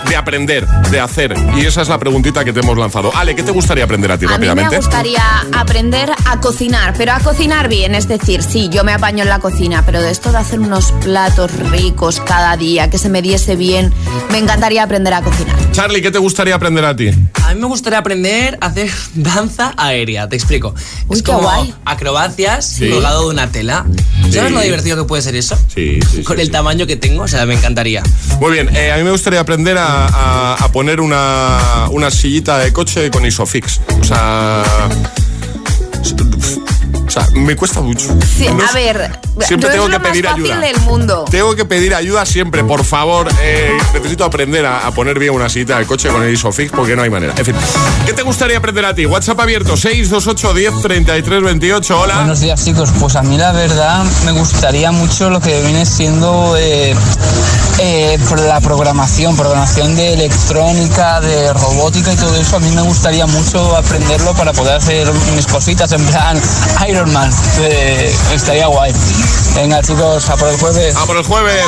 de 0.10 0.16
aprender, 0.18 0.68
de 0.68 1.00
hacer. 1.00 1.34
Y 1.56 1.66
esa 1.66 1.82
es 1.84 1.88
la 1.88 1.98
preguntita 1.98 2.44
que 2.44 2.52
te 2.52 2.60
hemos 2.60 2.78
lanzado. 2.78 3.16
Ale, 3.16 3.34
¿qué 3.34 3.44
te 3.44 3.52
gustaría 3.52 3.86
aprender 3.86 4.12
a 4.12 4.18
ti 4.18 4.26
A 4.26 4.32
mí 4.32 4.40
me 4.40 4.48
rápidamente? 4.48 4.76
gustaría 4.76 5.24
aprender 5.54 6.12
a 6.26 6.42
cocinar, 6.42 6.96
pero 6.98 7.14
a 7.14 7.20
cocinar 7.22 7.70
bien, 7.70 7.96
es 7.96 8.10
decir, 8.10 8.44
sí, 8.44 8.68
yo 8.70 8.84
me 8.84 8.92
apaño 8.92 9.24
en 9.24 9.30
la 9.30 9.40
cocina, 9.40 9.84
pero 9.86 10.02
de 10.02 10.12
esto 10.12 10.34
de 10.34 10.38
hacer 10.40 10.60
unos 10.60 10.92
platos 11.02 11.50
ricos 11.72 12.20
cada 12.20 12.58
día, 12.58 12.90
que 12.90 12.98
se 12.98 13.08
me 13.08 13.22
diese 13.22 13.56
bien, 13.56 13.94
me 14.32 14.38
encantaría 14.40 14.84
aprender 14.84 15.14
a 15.14 15.22
cocinar. 15.22 15.56
Charlie, 15.72 16.02
¿qué 16.02 16.12
te 16.12 16.18
gustaría 16.20 16.56
aprender 16.56 16.84
a 16.84 16.94
ti? 16.98 17.12
A 17.46 17.54
mí 17.54 17.62
me 17.62 17.68
gustaría 17.68 18.00
aprender 18.00 18.58
a 18.60 18.66
hacer 18.66 18.90
danza 19.16 19.74
aérea, 19.78 20.28
te 20.28 20.36
explico. 20.36 20.76
es 21.10 21.20
qué 21.20 21.32
como 21.32 21.44
guay. 21.44 21.74
acrobacias 21.86 22.66
Sí. 22.66 22.90
colgado 22.90 23.22
de 23.24 23.34
una 23.34 23.50
tela. 23.50 23.86
¿Sabes 24.30 24.50
Sí. 24.50 24.54
lo 24.56 24.60
divertido 24.62 24.98
que 24.98 25.04
puede 25.06 25.22
ser 25.22 25.36
eso? 25.38 25.58
Sí, 25.74 26.00
sí, 26.12 26.24
Con 26.24 26.38
el 26.42 26.52
tamaño 26.52 26.86
que 26.86 26.98
tengo, 26.98 27.24
o 27.24 27.28
sea, 27.30 27.46
me 27.46 27.54
encantaría. 27.56 28.04
Muy 28.40 28.52
bien, 28.54 28.70
eh, 28.76 28.92
a 28.92 28.98
mí 28.98 29.04
me 29.04 29.12
gustaría 29.12 29.40
aprender 29.40 29.78
a, 29.78 30.06
a- 30.08 30.56
a 30.56 30.72
poner 30.72 31.02
una, 31.02 31.88
una 31.92 32.10
sillita 32.12 32.58
de 32.60 32.72
coche 32.74 33.10
con 33.12 33.26
Isofix. 33.26 33.82
O 34.00 34.04
sea... 34.04 34.64
O 37.06 37.12
sea, 37.12 37.28
me 37.36 37.56
cuesta 37.56 37.82
mucho. 37.82 38.08
Sí, 38.38 38.48
a 38.48 38.74
ver, 38.74 39.20
Siempre 39.48 39.70
no 39.70 39.74
tengo 39.74 39.86
es 39.86 39.90
que 39.92 39.98
lo 39.98 40.00
más 40.00 40.12
pedir 40.12 40.26
fácil 40.26 40.44
ayuda. 40.52 40.60
del 40.60 40.80
mundo. 40.82 41.26
Tengo 41.30 41.56
que 41.56 41.66
pedir 41.66 41.96
ayuda 41.96 42.26
siempre, 42.26 42.64
por 42.64 42.84
favor. 42.86 43.28
eh, 43.42 43.78
necesito 43.94 44.24
aprender 44.26 44.66
a, 44.66 44.86
a 44.88 44.92
poner 44.92 45.18
bien 45.20 45.34
una 45.34 45.50
silla 45.50 45.78
del 45.78 45.88
coche 45.88 46.10
con 46.10 46.24
el 46.24 46.34
ISOFIX 46.34 46.72
porque 46.72 46.96
no 46.96 47.02
hay 47.04 47.10
manera. 47.10 47.34
En 47.38 47.46
fin, 47.46 47.56
¿qué 48.06 48.14
te 48.14 48.22
gustaría 48.24 48.58
aprender 48.58 48.86
a 48.86 48.94
ti? 48.94 49.06
WhatsApp 49.06 49.40
abierto 49.40 49.76
628 49.78 50.54
10 50.54 50.82
33 50.82 51.44
28. 51.44 52.00
Hola. 52.00 52.16
Buenos 52.16 52.40
días 52.40 52.64
chicos, 52.64 52.90
pues 53.00 53.16
a 53.16 53.22
mí 53.22 53.38
la 53.38 53.52
verdad 53.52 54.04
me 54.26 54.32
gustaría 54.32 54.92
mucho 54.92 55.30
lo 55.30 55.40
que 55.40 55.62
viene 55.62 55.86
siendo 55.86 56.56
eh, 56.58 56.96
eh, 57.80 58.18
la 58.46 58.60
programación, 58.62 59.36
programación 59.36 59.96
de 59.96 60.14
electrónica, 60.14 61.22
de 61.22 61.54
robótica 61.54 62.12
y 62.14 62.16
todo 62.16 62.36
eso. 62.36 62.58
A 62.58 62.60
mí 62.60 62.70
me 62.72 62.82
gustaría 62.82 63.26
mucho 63.26 63.76
aprenderlo 63.76 64.34
para 64.34 64.54
poder 64.54 64.76
hacer 64.78 65.08
mis 65.36 65.46
cositas 65.48 65.92
en 65.92 66.04
plan 66.06 66.40
Iron 66.90 67.12
Man. 67.14 67.32
Eh, 67.62 68.14
estaría 68.34 68.68
guay. 68.68 68.94
Venga 69.56 69.82
chicos, 69.82 70.30
a 70.30 70.36
por 70.38 70.48
el 70.50 70.58
jueves. 70.58 70.96
A 70.96 71.06
por 71.06 71.18
el 71.18 71.24
jueves. 71.24 71.64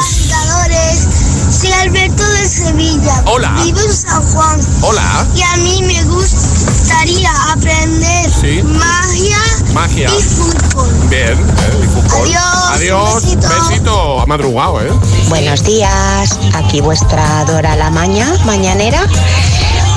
Soy 1.51 1.71
Alberto 1.73 2.23
de 2.23 2.47
Sevilla. 2.47 3.21
Hola. 3.25 3.51
Vivo 3.63 3.79
en 3.81 3.93
San 3.93 4.23
Juan. 4.31 4.59
Hola. 4.81 5.27
Y 5.35 5.41
a 5.41 5.57
mí 5.57 5.83
me 5.83 6.03
gustaría 6.05 7.31
aprender 7.51 8.31
Sí. 8.31 8.63
magia, 8.63 9.37
Magia. 9.73 10.09
y 10.17 10.21
fútbol. 10.23 10.89
Bien. 11.09 11.33
eh, 11.33 11.79
y 11.83 11.87
fútbol. 11.87 12.21
Adiós, 12.27 12.69
Adiós. 12.73 13.09
un 13.09 13.21
besito. 13.21 13.49
Besito. 13.69 14.21
Ha 14.21 14.25
madrugado, 14.25 14.81
¿eh? 14.81 14.91
Buenos 15.27 15.63
días, 15.63 16.39
aquí 16.53 16.79
vuestra 16.81 17.43
Dora 17.45 17.75
la 17.75 17.89
Maña, 17.89 18.33
mañanera. 18.45 19.05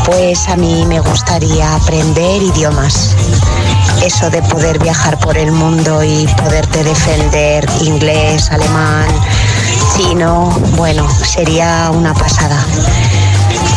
Pues 0.05 0.49
a 0.49 0.57
mí 0.57 0.85
me 0.87 1.01
gustaría 1.01 1.75
aprender 1.75 2.43
idiomas. 2.43 3.17
Eso 4.05 4.29
de 4.31 4.43
poder 4.43 4.79
viajar 4.79 5.19
por 5.19 5.37
el 5.37 5.51
mundo 5.51 6.03
y 6.05 6.27
poderte 6.43 6.85
defender 6.85 7.67
inglés, 7.81 8.51
alemán, 8.51 9.07
chino, 9.97 10.51
bueno, 10.77 11.09
sería 11.25 11.91
una 11.91 12.13
pasada. 12.13 12.65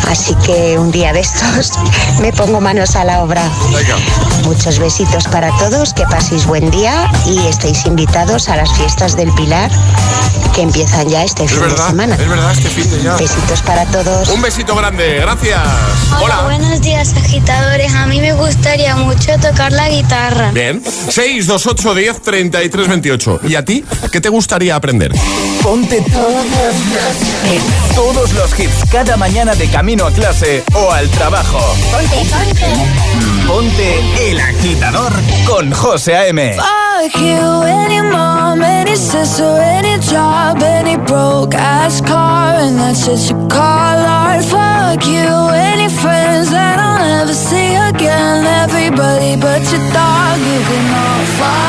Así 0.08 0.34
que 0.46 0.78
un 0.78 0.90
día 0.90 1.12
de 1.12 1.20
estos 1.20 1.72
me 2.20 2.32
pongo 2.32 2.60
manos 2.60 2.96
a 2.96 3.04
la 3.04 3.22
obra. 3.22 3.42
Muchos 4.44 4.78
besitos 4.78 5.24
para 5.28 5.50
todos, 5.58 5.92
que 5.92 6.04
paséis 6.04 6.46
buen 6.46 6.70
día 6.70 7.10
y 7.26 7.46
estéis 7.46 7.84
invitados 7.86 8.48
a 8.48 8.56
las 8.56 8.72
fiestas 8.72 9.16
del 9.16 9.32
Pilar 9.34 9.70
que 10.54 10.62
empiezan 10.62 11.08
ya 11.08 11.22
este 11.22 11.44
Es 11.44 11.52
fin 11.52 11.68
de 11.68 11.76
semana. 11.76 12.14
es 12.16 12.28
verdad, 12.28 12.52
este 12.52 12.68
fin 12.68 12.90
de 12.90 13.02
ya. 13.02 13.16
Besitos 13.16 13.62
para 13.62 13.84
todos. 13.86 14.28
Un 14.30 14.42
besito 14.42 14.74
grande, 14.74 15.20
gracias. 15.20 15.60
Hola. 16.20 16.42
buenos 16.42 16.80
días, 16.80 17.14
agitadores. 17.16 17.94
A 17.94 18.06
mí 18.06 18.20
me 18.20 18.32
gustaría 18.32 18.96
mucho 18.96 19.38
tocar 19.40 19.70
la 19.70 19.88
guitarra. 19.88 20.50
Bien. 20.50 20.82
628 20.84 21.94
10 21.94 22.22
33 22.22 22.88
28. 22.88 23.40
¿Y 23.44 23.54
a 23.54 23.64
ti? 23.64 23.84
¿Qué 24.10 24.20
te 24.20 24.28
gustaría 24.30 24.74
aprender? 24.74 25.12
Ponte 25.62 26.04
todos 27.94 28.32
los 28.32 28.58
hits 28.58 28.84
cada 28.90 29.16
mañana 29.16 29.54
de 29.54 29.68
camino 29.68 29.97
a 30.06 30.10
clase 30.12 30.62
o 30.74 30.90
al 30.92 31.08
trabajo. 31.10 31.58
Ponte, 31.90 32.16
ponte. 32.30 33.46
Ponte 33.46 34.30
el 34.30 34.40
agitador 34.40 35.12
con 35.46 35.72
José 35.72 36.16
A.M. 36.16 36.54
Fuck 36.54 37.20
you, 37.20 38.02
mom, 38.04 38.60
sister, 38.94 39.82
job, 40.00 40.58
broke 41.06 41.54
ass 41.56 42.00
car, 42.02 42.56
and 42.56 42.78
call. 43.50 44.42
Fuck 44.42 45.06
you, 45.06 45.90
friends 46.00 46.50
that 46.50 46.78
I'll 46.78 46.98
never 46.98 47.34
see 47.34 47.74
again. 47.74 48.46
Everybody 48.46 49.36
but 49.36 49.62
dog, 49.92 50.38
you 50.38 50.60
can 50.68 51.26
fuck. 51.38 51.68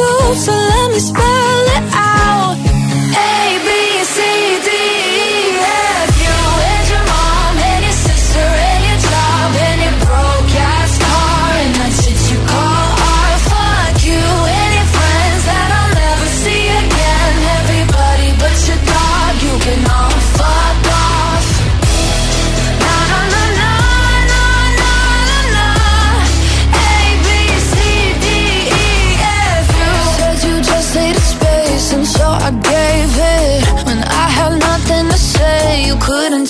through. 0.00 0.34
So 0.34 0.52
let 0.52 0.88
me 0.92 1.00
spell 1.00 1.64
it 1.76 1.84
out. 1.92 2.56
A 3.28 3.59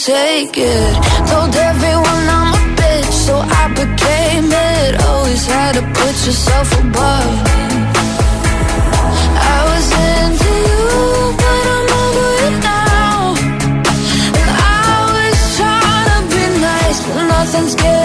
take 0.04 0.56
it. 0.56 0.94
Told 1.28 1.54
everyone 1.54 2.24
I'm 2.38 2.54
a 2.54 2.62
bitch, 2.80 3.12
so 3.26 3.34
I 3.36 3.68
became 3.68 4.48
it. 4.50 5.02
Always 5.02 5.44
had 5.46 5.72
to 5.74 5.82
put 5.82 6.14
yourself 6.26 6.72
above. 6.80 7.32
I 9.52 9.58
was 9.70 9.86
into 10.12 10.52
you, 10.68 10.86
but 11.40 11.62
I'm 11.74 11.88
over 12.02 12.28
it 12.46 12.56
now. 12.64 13.34
And 14.40 14.50
I 14.56 14.94
was 15.16 15.38
trying 15.58 16.08
to 16.12 16.20
be 16.32 16.44
nice, 16.60 16.98
but 17.06 17.22
nothing's 17.34 17.74
getting 17.74 17.99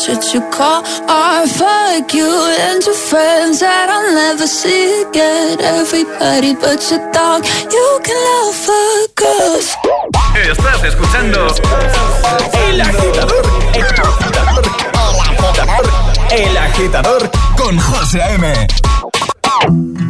shit 0.00 0.32
you 0.32 0.40
call 0.50 0.82
art. 1.08 1.48
Fuck 1.48 2.14
you 2.14 2.30
and 2.66 2.82
your 2.84 2.94
friends 2.94 3.60
that 3.60 3.88
I'll 3.90 4.14
never 4.14 4.46
see 4.46 5.02
again. 5.02 5.60
Everybody 5.60 6.54
but 6.54 6.80
your 6.90 7.04
dog, 7.12 7.44
you 7.70 7.86
can 8.02 8.18
love 8.28 8.54
fuck 8.66 9.20
off. 9.22 9.68
Estás 10.34 10.84
escuchando 10.84 11.46
El 12.66 12.80
Agitador. 12.80 13.44
El 13.74 13.84
Agitador. 13.84 14.62
El 14.96 15.20
Agitador. 15.20 15.86
El 16.30 16.56
Agitador 16.56 17.30
con 17.56 17.78
José 17.78 18.22
A.M. 18.22 20.09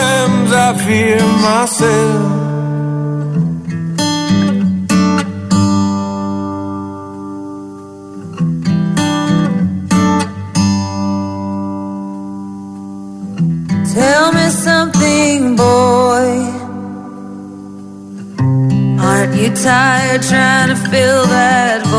Sometimes 0.00 0.52
I 0.52 0.68
fear 0.86 1.20
myself. 1.46 2.22
Tell 13.94 14.32
me 14.32 14.48
something, 14.48 15.56
boy. 15.56 16.28
Aren't 19.04 19.34
you 19.34 19.50
tired 19.54 20.22
trying 20.22 20.68
to 20.70 20.76
fill 20.90 21.26
that? 21.26 21.89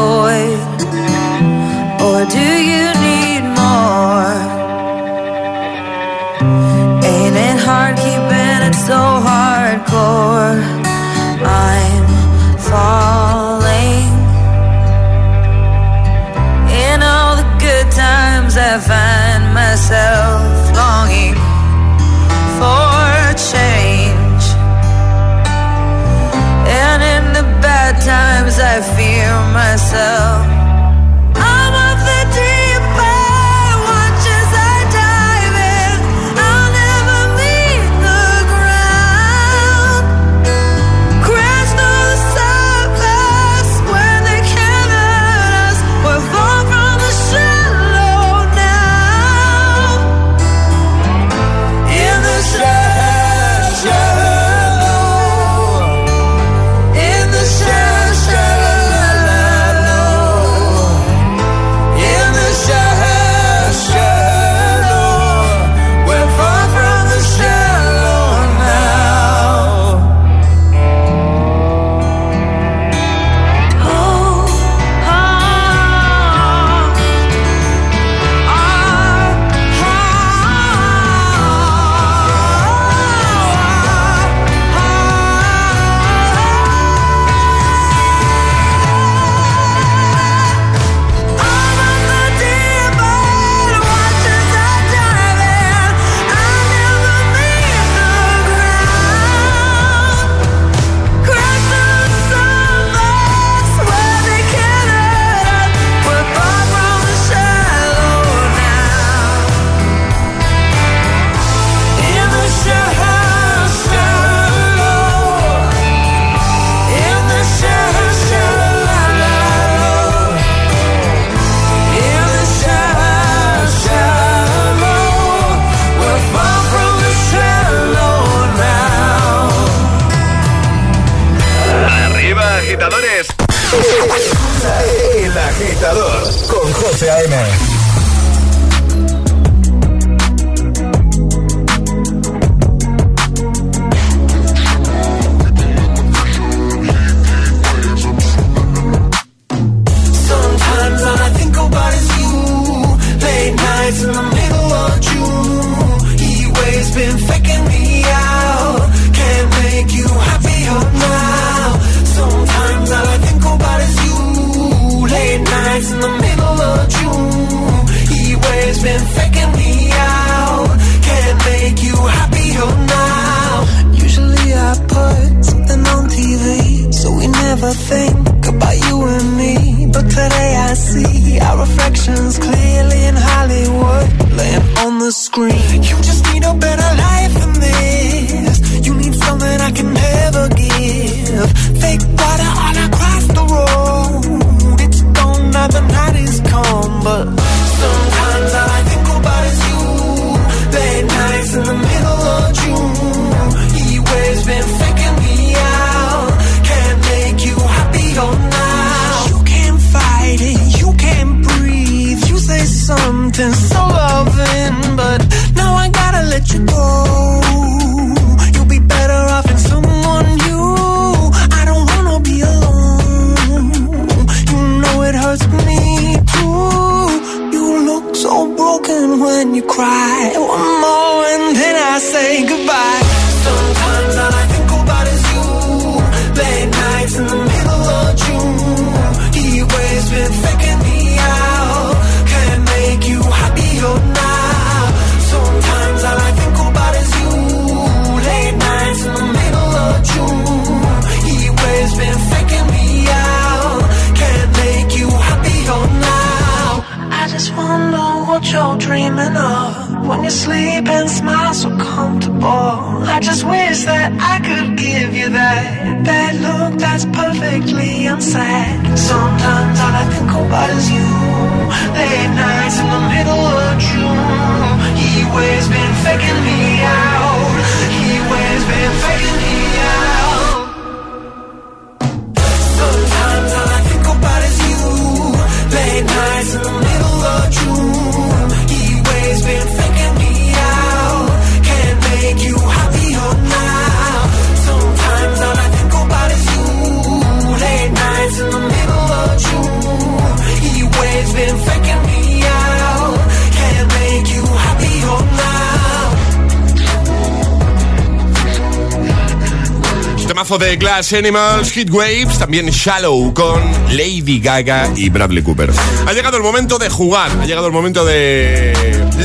De 310.61 310.77
Glass 310.77 311.11
Animals, 311.13 311.71
Hit 311.71 311.89
Waves, 311.89 312.37
también 312.37 312.67
Shallow 312.67 313.33
con 313.33 313.59
Lady 313.89 314.39
Gaga 314.39 314.91
y 314.95 315.09
Bradley 315.09 315.41
Cooper. 315.41 315.71
Ha 316.05 316.13
llegado 316.13 316.37
el 316.37 316.43
momento 316.43 316.77
de 316.77 316.87
jugar, 316.87 317.31
ha 317.31 317.45
llegado 317.45 317.65
el 317.65 317.73
momento 317.73 318.05
de 318.05 318.71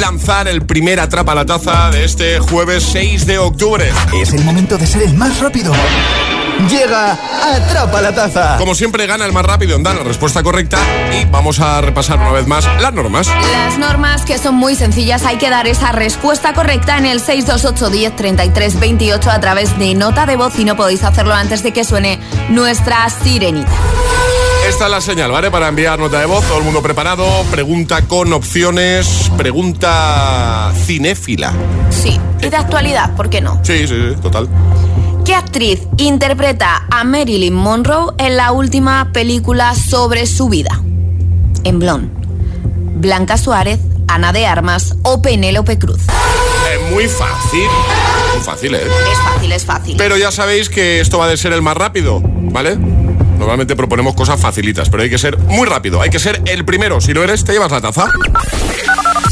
lanzar 0.01 0.49
el 0.49 0.63
primer 0.63 0.99
atrapa 0.99 1.35
la 1.35 1.45
taza 1.45 1.91
de 1.91 2.05
este 2.05 2.39
jueves 2.39 2.83
6 2.91 3.27
de 3.27 3.39
octubre. 3.39 3.85
Es 4.21 4.33
el 4.33 4.45
momento 4.45 4.79
de 4.79 4.87
ser 4.87 5.03
el 5.03 5.13
más 5.13 5.39
rápido. 5.41 5.75
Llega 6.87 7.19
Atrapa 7.43 8.01
la 8.01 8.15
Taza. 8.15 8.57
Como 8.59 8.77
siempre 8.77 9.09
gana 9.09 9.25
el 9.25 9.33
más 9.33 9.45
rápido 9.45 9.75
en 9.75 9.83
dar 9.83 9.97
la 9.97 10.05
respuesta 10.05 10.45
correcta 10.45 10.79
y 11.13 11.25
vamos 11.25 11.59
a 11.59 11.81
repasar 11.81 12.17
una 12.21 12.31
vez 12.31 12.47
más 12.47 12.65
las 12.81 12.93
normas. 12.93 13.27
Las 13.51 13.77
normas 13.77 14.25
que 14.25 14.39
son 14.39 14.55
muy 14.55 14.77
sencillas, 14.77 15.25
hay 15.25 15.37
que 15.37 15.51
dar 15.51 15.67
esa 15.67 15.91
respuesta 15.91 16.55
correcta 16.55 16.97
en 16.97 17.07
el 17.07 17.19
628 17.19 17.91
10 17.91 18.15
33 18.15 18.79
28 18.79 19.31
a 19.33 19.41
través 19.41 19.77
de 19.81 19.97
nota 19.97 20.27
de 20.27 20.37
voz 20.37 20.57
y 20.61 20.65
no 20.65 20.77
podéis 20.77 21.03
hacerlo 21.03 21.35
antes 21.35 21.65
de 21.65 21.73
que 21.73 21.83
suene 21.83 22.21
nuestra 22.51 23.11
sirenita. 23.11 23.73
Esta 24.69 24.85
es 24.85 24.91
la 24.93 25.01
señal, 25.01 25.33
¿vale? 25.33 25.51
Para 25.51 25.67
enviar 25.67 25.99
nota 25.99 26.21
de 26.21 26.27
voz, 26.27 26.45
todo 26.45 26.59
el 26.59 26.65
mundo 26.65 26.83
preparado. 26.83 27.27
Pregunta 27.51 28.03
con 28.03 28.33
opciones, 28.33 29.29
pregunta 29.37 30.73
cinéfila. 30.85 31.53
Sí, 31.91 32.21
y 32.41 32.49
de 32.49 32.57
actualidad, 32.57 33.17
¿por 33.17 33.29
qué 33.29 33.41
no? 33.41 33.59
Sí, 33.65 33.89
sí, 33.89 33.95
sí, 34.15 34.21
total. 34.23 34.49
¿Qué 35.27 35.35
actriz 35.35 35.81
interpreta 35.97 36.87
a 36.91 37.03
Marilyn 37.05 37.53
Monroe 37.55 38.15
en 38.19 38.37
la 38.37 38.53
última 38.53 39.11
película 39.13 39.75
sobre 39.75 40.27
su 40.27 40.49
vida? 40.49 40.81
En 41.65 41.79
Blonde, 41.81 42.09
Blanca 42.95 43.37
Suárez, 43.37 43.81
Ana 44.07 44.33
de 44.33 44.47
Armas 44.47 44.95
o 45.03 45.21
Penélope 45.21 45.79
Cruz. 45.79 46.01
Es 46.73 46.93
muy 46.93 47.09
fácil. 47.09 47.67
Muy 48.35 48.45
fácil, 48.45 48.75
¿eh? 48.77 48.81
Es 49.13 49.19
fácil, 49.19 49.53
es 49.53 49.65
fácil. 49.65 49.95
Pero 49.99 50.17
ya 50.17 50.31
sabéis 50.31 50.69
que 50.71 51.01
esto 51.01 51.19
va 51.19 51.29
a 51.29 51.37
ser 51.37 51.53
el 51.53 51.63
más 51.63 51.77
rápido, 51.77 52.21
¿vale? 52.23 52.77
Normalmente 52.77 53.75
proponemos 53.77 54.15
cosas 54.15 54.41
facilitas, 54.41 54.89
pero 54.89 55.03
hay 55.03 55.11
que 55.11 55.19
ser 55.19 55.37
muy 55.39 55.67
rápido. 55.69 56.01
Hay 56.01 56.11
que 56.11 56.19
ser 56.21 56.41
el 56.47 56.65
primero. 56.65 57.01
Si 57.01 57.13
lo 57.13 57.23
eres, 57.25 57.45
te 57.45 57.53
llevas 57.53 57.73
la 57.73 57.81
taza. 57.81 58.07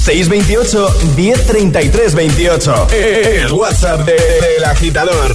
628 0.02 0.94
1033 1.16 2.14
28. 2.14 2.88
El 2.92 3.52
WhatsApp 3.52 4.00
de- 4.00 4.12
del 4.56 4.64
agitador. 4.64 5.34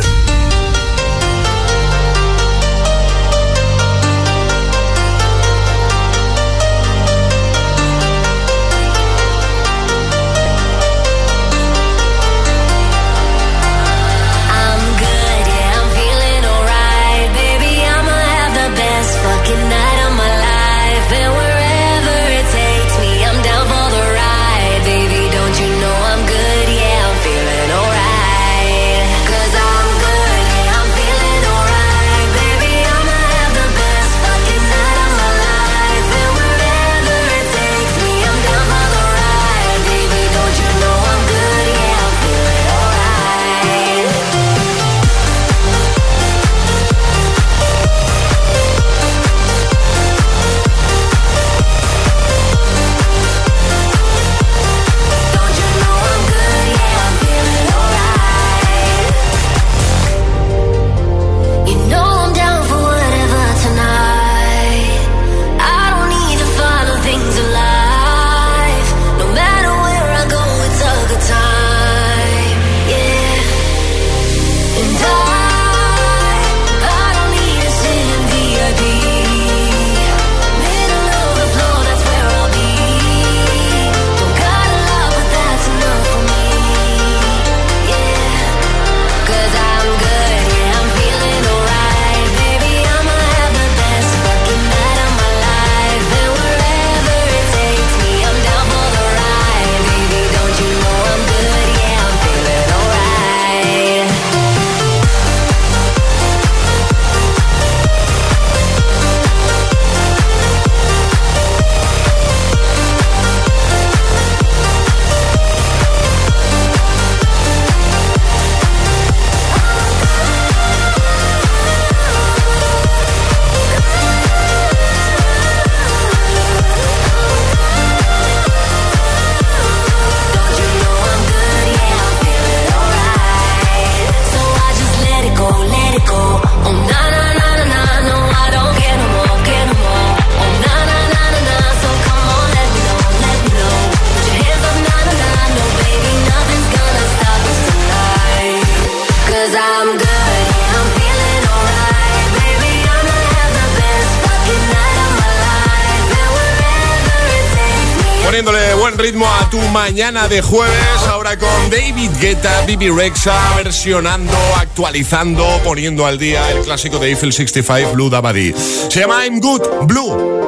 Mañana 160.00 160.30
de 160.30 160.42
jueves, 160.42 161.08
ahora 161.10 161.38
con 161.38 161.70
David 161.70 162.12
Guetta, 162.22 162.62
Bibi 162.66 162.90
Rexa, 162.90 163.38
versionando, 163.58 164.32
actualizando, 164.56 165.46
poniendo 165.62 166.06
al 166.06 166.18
día 166.18 166.50
el 166.52 166.62
clásico 166.62 167.00
de 167.00 167.10
Eiffel 167.10 167.34
65, 167.34 167.92
Blue 167.92 168.10
Dabadi. 168.10 168.54
Se 168.88 169.02
llama 169.02 169.26
I'm 169.26 169.42
Good, 169.42 169.62
Blue. 169.88 170.48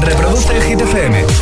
Reproduce 0.00 0.56
el 0.56 0.62
Hit. 0.62 1.38